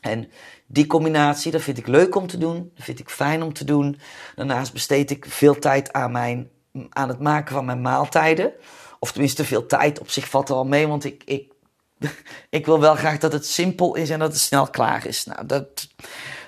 En 0.00 0.30
die 0.72 0.86
combinatie, 0.86 1.52
dat 1.52 1.62
vind 1.62 1.78
ik 1.78 1.86
leuk 1.86 2.14
om 2.14 2.26
te 2.26 2.38
doen. 2.38 2.70
Dat 2.74 2.84
vind 2.84 2.98
ik 2.98 3.10
fijn 3.10 3.42
om 3.42 3.52
te 3.52 3.64
doen. 3.64 4.00
Daarnaast 4.36 4.72
besteed 4.72 5.10
ik 5.10 5.26
veel 5.28 5.58
tijd 5.58 5.92
aan, 5.92 6.12
mijn, 6.12 6.48
aan 6.88 7.08
het 7.08 7.20
maken 7.20 7.54
van 7.54 7.64
mijn 7.64 7.80
maaltijden. 7.80 8.52
Of 8.98 9.12
tenminste, 9.12 9.44
veel 9.44 9.66
tijd 9.66 10.00
op 10.00 10.10
zich 10.10 10.28
valt 10.28 10.48
er 10.48 10.54
al 10.54 10.64
mee. 10.64 10.88
Want 10.88 11.04
ik, 11.04 11.22
ik, 11.24 11.52
ik 12.50 12.66
wil 12.66 12.80
wel 12.80 12.94
graag 12.94 13.18
dat 13.18 13.32
het 13.32 13.46
simpel 13.46 13.94
is 13.94 14.10
en 14.10 14.18
dat 14.18 14.32
het 14.32 14.40
snel 14.40 14.66
klaar 14.66 15.06
is. 15.06 15.24
Nou, 15.24 15.46
dat, 15.46 15.88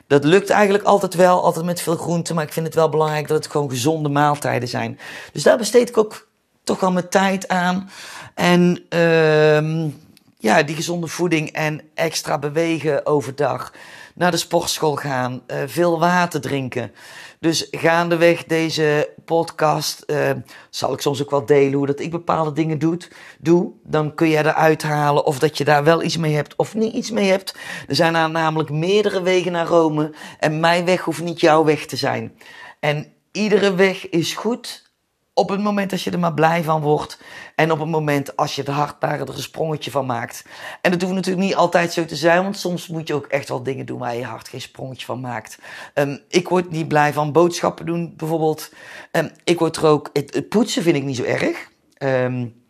dat 0.07 0.25
lukt 0.25 0.51
eigenlijk 0.51 0.85
altijd 0.85 1.15
wel. 1.15 1.43
Altijd 1.43 1.65
met 1.65 1.81
veel 1.83 1.97
groenten. 1.97 2.35
Maar 2.35 2.45
ik 2.45 2.53
vind 2.53 2.67
het 2.67 2.75
wel 2.75 2.89
belangrijk 2.89 3.29
dat 3.29 3.45
het 3.45 3.53
gewoon 3.53 3.71
gezonde 3.71 4.09
maaltijden 4.09 4.69
zijn. 4.69 4.99
Dus 5.33 5.43
daar 5.43 5.59
besteed 5.59 5.89
ik 5.89 5.97
ook 5.99 6.29
toch 6.65 6.81
wel 6.81 6.93
mijn 6.93 7.09
tijd 7.09 7.49
aan. 7.49 7.91
En 8.35 8.85
uh, 8.91 9.91
ja, 10.39 10.63
die 10.63 10.77
gezonde 10.77 11.07
voeding 11.07 11.51
en 11.51 11.81
extra 11.95 12.39
bewegen 12.39 13.07
overdag. 13.07 13.73
Naar 14.15 14.31
de 14.31 14.37
sportschool 14.37 14.95
gaan, 14.95 15.43
uh, 15.47 15.57
veel 15.67 15.99
water 15.99 16.41
drinken. 16.41 16.93
Dus 17.41 17.67
gaandeweg 17.71 18.45
deze 18.45 19.15
podcast 19.25 20.03
uh, 20.07 20.31
zal 20.71 20.93
ik 20.93 21.01
soms 21.01 21.23
ook 21.23 21.31
wel 21.31 21.47
delen 21.47 21.73
hoe 21.73 21.87
dat 21.87 22.01
ik 22.01 22.11
bepaalde 22.11 22.53
dingen 22.53 22.79
doet, 22.79 23.11
doe. 23.39 23.73
Dan 23.85 24.15
kun 24.15 24.29
je 24.29 24.39
eruit 24.39 24.83
halen 24.83 25.25
of 25.25 25.39
dat 25.39 25.59
je 25.59 25.65
daar 25.65 25.85
wel 25.85 26.03
iets 26.03 26.17
mee 26.17 26.35
hebt 26.35 26.57
of 26.57 26.75
niet 26.75 26.95
iets 26.95 27.11
mee 27.11 27.31
hebt. 27.31 27.55
Er 27.89 27.95
zijn 27.95 28.33
namelijk 28.33 28.71
meerdere 28.71 29.23
wegen 29.23 29.53
naar 29.53 29.67
Rome 29.67 30.15
en 30.39 30.61
mijn 30.61 30.85
weg 30.85 31.01
hoeft 31.01 31.23
niet 31.23 31.41
jouw 31.41 31.65
weg 31.65 31.87
te 31.87 31.97
zijn. 31.97 32.33
En 32.81 33.13
iedere 33.33 33.75
weg 33.75 34.09
is 34.09 34.35
goed 34.35 34.92
op 35.35 35.49
het 35.49 35.61
moment 35.61 35.91
dat 35.91 36.03
je 36.03 36.11
er 36.11 36.19
maar 36.19 36.35
blij 36.35 36.63
van 36.63 36.81
wordt. 36.81 37.21
En 37.55 37.73
op 37.73 37.79
het 37.79 37.89
moment 37.89 38.37
als 38.37 38.57
je 38.57 38.63
de 38.63 38.71
hartbare 38.71 39.25
er 39.25 39.29
een 39.29 39.43
sprongetje 39.43 39.91
van 39.91 40.07
maakt. 40.07 40.45
En 40.81 40.91
dat 40.91 41.03
hoeft 41.03 41.15
natuurlijk 41.15 41.45
niet 41.45 41.55
altijd 41.55 41.93
zo 41.93 42.05
te 42.05 42.17
zijn. 42.17 42.43
Want 42.43 42.57
soms 42.57 42.89
moet 42.89 43.09
je 43.09 43.15
ook 43.15 43.27
echt 43.27 43.49
wel 43.49 43.63
dingen 43.63 43.87
doen 43.87 43.99
waar 43.99 44.17
je 44.17 44.25
hart 44.25 44.49
geen 44.49 44.61
sprongetje 44.61 45.07
van 45.07 45.21
maakt. 45.21 45.59
Um, 45.95 46.21
ik 46.29 46.49
word 46.49 46.71
niet 46.71 46.89
blij 46.89 47.13
van 47.13 47.33
boodschappen 47.33 47.87
doen 47.87 48.15
bijvoorbeeld. 48.17 48.73
Um, 49.13 49.31
ik 49.45 49.59
word 49.59 49.77
er 49.77 49.87
ook... 49.87 50.11
Het, 50.13 50.49
poetsen 50.49 50.83
vind 50.83 50.97
ik 50.97 51.05
niet 51.05 51.17
zo 51.17 51.23
erg. 51.23 51.71
Um, 51.99 52.63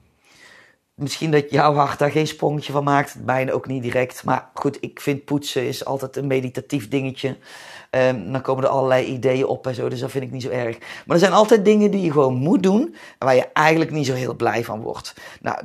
misschien 0.95 1.31
dat 1.31 1.51
jouw 1.51 1.75
hart 1.75 1.99
daar 1.99 2.11
geen 2.11 2.27
sprongetje 2.27 2.73
van 2.73 2.85
maakt. 2.85 3.17
Mijne 3.25 3.53
ook 3.53 3.67
niet 3.67 3.83
direct. 3.83 4.25
Maar 4.25 4.51
goed, 4.55 4.79
ik 4.81 5.01
vind 5.01 5.25
poetsen 5.25 5.67
is 5.67 5.85
altijd 5.85 6.17
een 6.17 6.27
meditatief 6.27 6.89
dingetje. 6.89 7.37
Um, 7.97 8.33
dan 8.33 8.41
komen 8.41 8.65
er 8.65 8.71
allerlei 8.71 9.07
ideeën 9.07 9.47
op 9.47 9.67
en 9.67 9.75
zo, 9.75 9.89
dus 9.89 10.01
dat 10.01 10.11
vind 10.11 10.25
ik 10.25 10.31
niet 10.31 10.43
zo 10.43 10.49
erg. 10.49 10.79
Maar 10.79 11.17
er 11.17 11.23
zijn 11.23 11.33
altijd 11.33 11.65
dingen 11.65 11.91
die 11.91 12.03
je 12.03 12.13
gewoon 12.13 12.35
moet 12.35 12.63
doen 12.63 12.95
en 13.19 13.27
waar 13.27 13.35
je 13.35 13.49
eigenlijk 13.53 13.91
niet 13.91 14.07
zo 14.07 14.15
heel 14.15 14.35
blij 14.35 14.65
van 14.65 14.81
wordt. 14.81 15.15
Nou, 15.41 15.57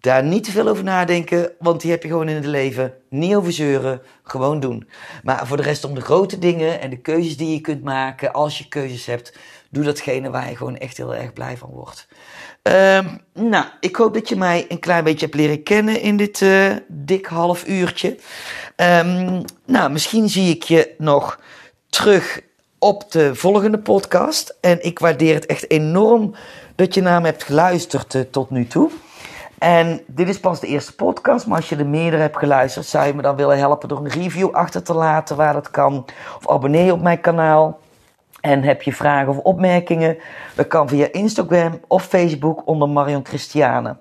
daar 0.00 0.24
niet 0.24 0.44
te 0.44 0.50
veel 0.50 0.68
over 0.68 0.84
nadenken, 0.84 1.52
want 1.58 1.80
die 1.80 1.90
heb 1.90 2.02
je 2.02 2.08
gewoon 2.08 2.28
in 2.28 2.34
het 2.34 2.44
leven. 2.44 2.94
Niet 3.08 3.34
over 3.34 3.52
zeuren, 3.52 4.02
gewoon 4.22 4.60
doen. 4.60 4.88
Maar 5.22 5.46
voor 5.46 5.56
de 5.56 5.62
rest 5.62 5.84
om 5.84 5.94
de 5.94 6.00
grote 6.00 6.38
dingen 6.38 6.80
en 6.80 6.90
de 6.90 7.00
keuzes 7.00 7.36
die 7.36 7.52
je 7.52 7.60
kunt 7.60 7.84
maken, 7.84 8.32
als 8.32 8.58
je 8.58 8.68
keuzes 8.68 9.06
hebt, 9.06 9.38
doe 9.68 9.84
datgene 9.84 10.30
waar 10.30 10.48
je 10.48 10.56
gewoon 10.56 10.76
echt 10.76 10.96
heel 10.96 11.14
erg 11.14 11.32
blij 11.32 11.56
van 11.56 11.70
wordt. 11.70 12.08
Um, 12.62 13.20
nou, 13.32 13.64
ik 13.80 13.96
hoop 13.96 14.14
dat 14.14 14.28
je 14.28 14.36
mij 14.36 14.64
een 14.68 14.78
klein 14.78 15.04
beetje 15.04 15.24
hebt 15.24 15.38
leren 15.38 15.62
kennen 15.62 16.00
in 16.00 16.16
dit 16.16 16.40
uh, 16.40 16.70
dik 16.88 17.26
half 17.26 17.66
uurtje. 17.66 18.18
Um, 18.76 19.44
nou, 19.64 19.90
misschien 19.90 20.28
zie 20.28 20.54
ik 20.54 20.62
je 20.62 20.94
nog 20.98 21.40
terug 21.88 22.40
op 22.78 23.12
de 23.12 23.34
volgende 23.34 23.78
podcast. 23.78 24.56
En 24.60 24.84
ik 24.84 24.98
waardeer 24.98 25.34
het 25.34 25.46
echt 25.46 25.70
enorm 25.70 26.34
dat 26.74 26.94
je 26.94 27.00
naar 27.00 27.20
me 27.20 27.26
hebt 27.26 27.44
geluisterd 27.44 28.14
uh, 28.14 28.22
tot 28.30 28.50
nu 28.50 28.66
toe. 28.66 28.90
En 29.58 30.00
dit 30.06 30.28
is 30.28 30.40
pas 30.40 30.60
de 30.60 30.66
eerste 30.66 30.94
podcast, 30.94 31.46
maar 31.46 31.56
als 31.56 31.68
je 31.68 31.76
er 31.76 31.86
meerdere 31.86 32.22
hebt 32.22 32.38
geluisterd, 32.38 32.86
zou 32.86 33.06
je 33.06 33.14
me 33.14 33.22
dan 33.22 33.36
willen 33.36 33.58
helpen 33.58 33.88
door 33.88 33.98
een 33.98 34.10
review 34.10 34.50
achter 34.50 34.82
te 34.82 34.94
laten 34.94 35.36
waar 35.36 35.52
dat 35.52 35.70
kan. 35.70 36.04
Of 36.36 36.50
abonneer 36.50 36.84
je 36.84 36.92
op 36.92 37.02
mijn 37.02 37.20
kanaal. 37.20 37.80
En 38.40 38.62
heb 38.62 38.82
je 38.82 38.92
vragen 38.92 39.28
of 39.28 39.38
opmerkingen, 39.38 40.18
dat 40.54 40.66
kan 40.66 40.88
via 40.88 41.08
Instagram 41.12 41.80
of 41.86 42.04
Facebook 42.04 42.66
onder 42.66 42.88
Marion 42.88 43.26
Christiane. 43.26 43.96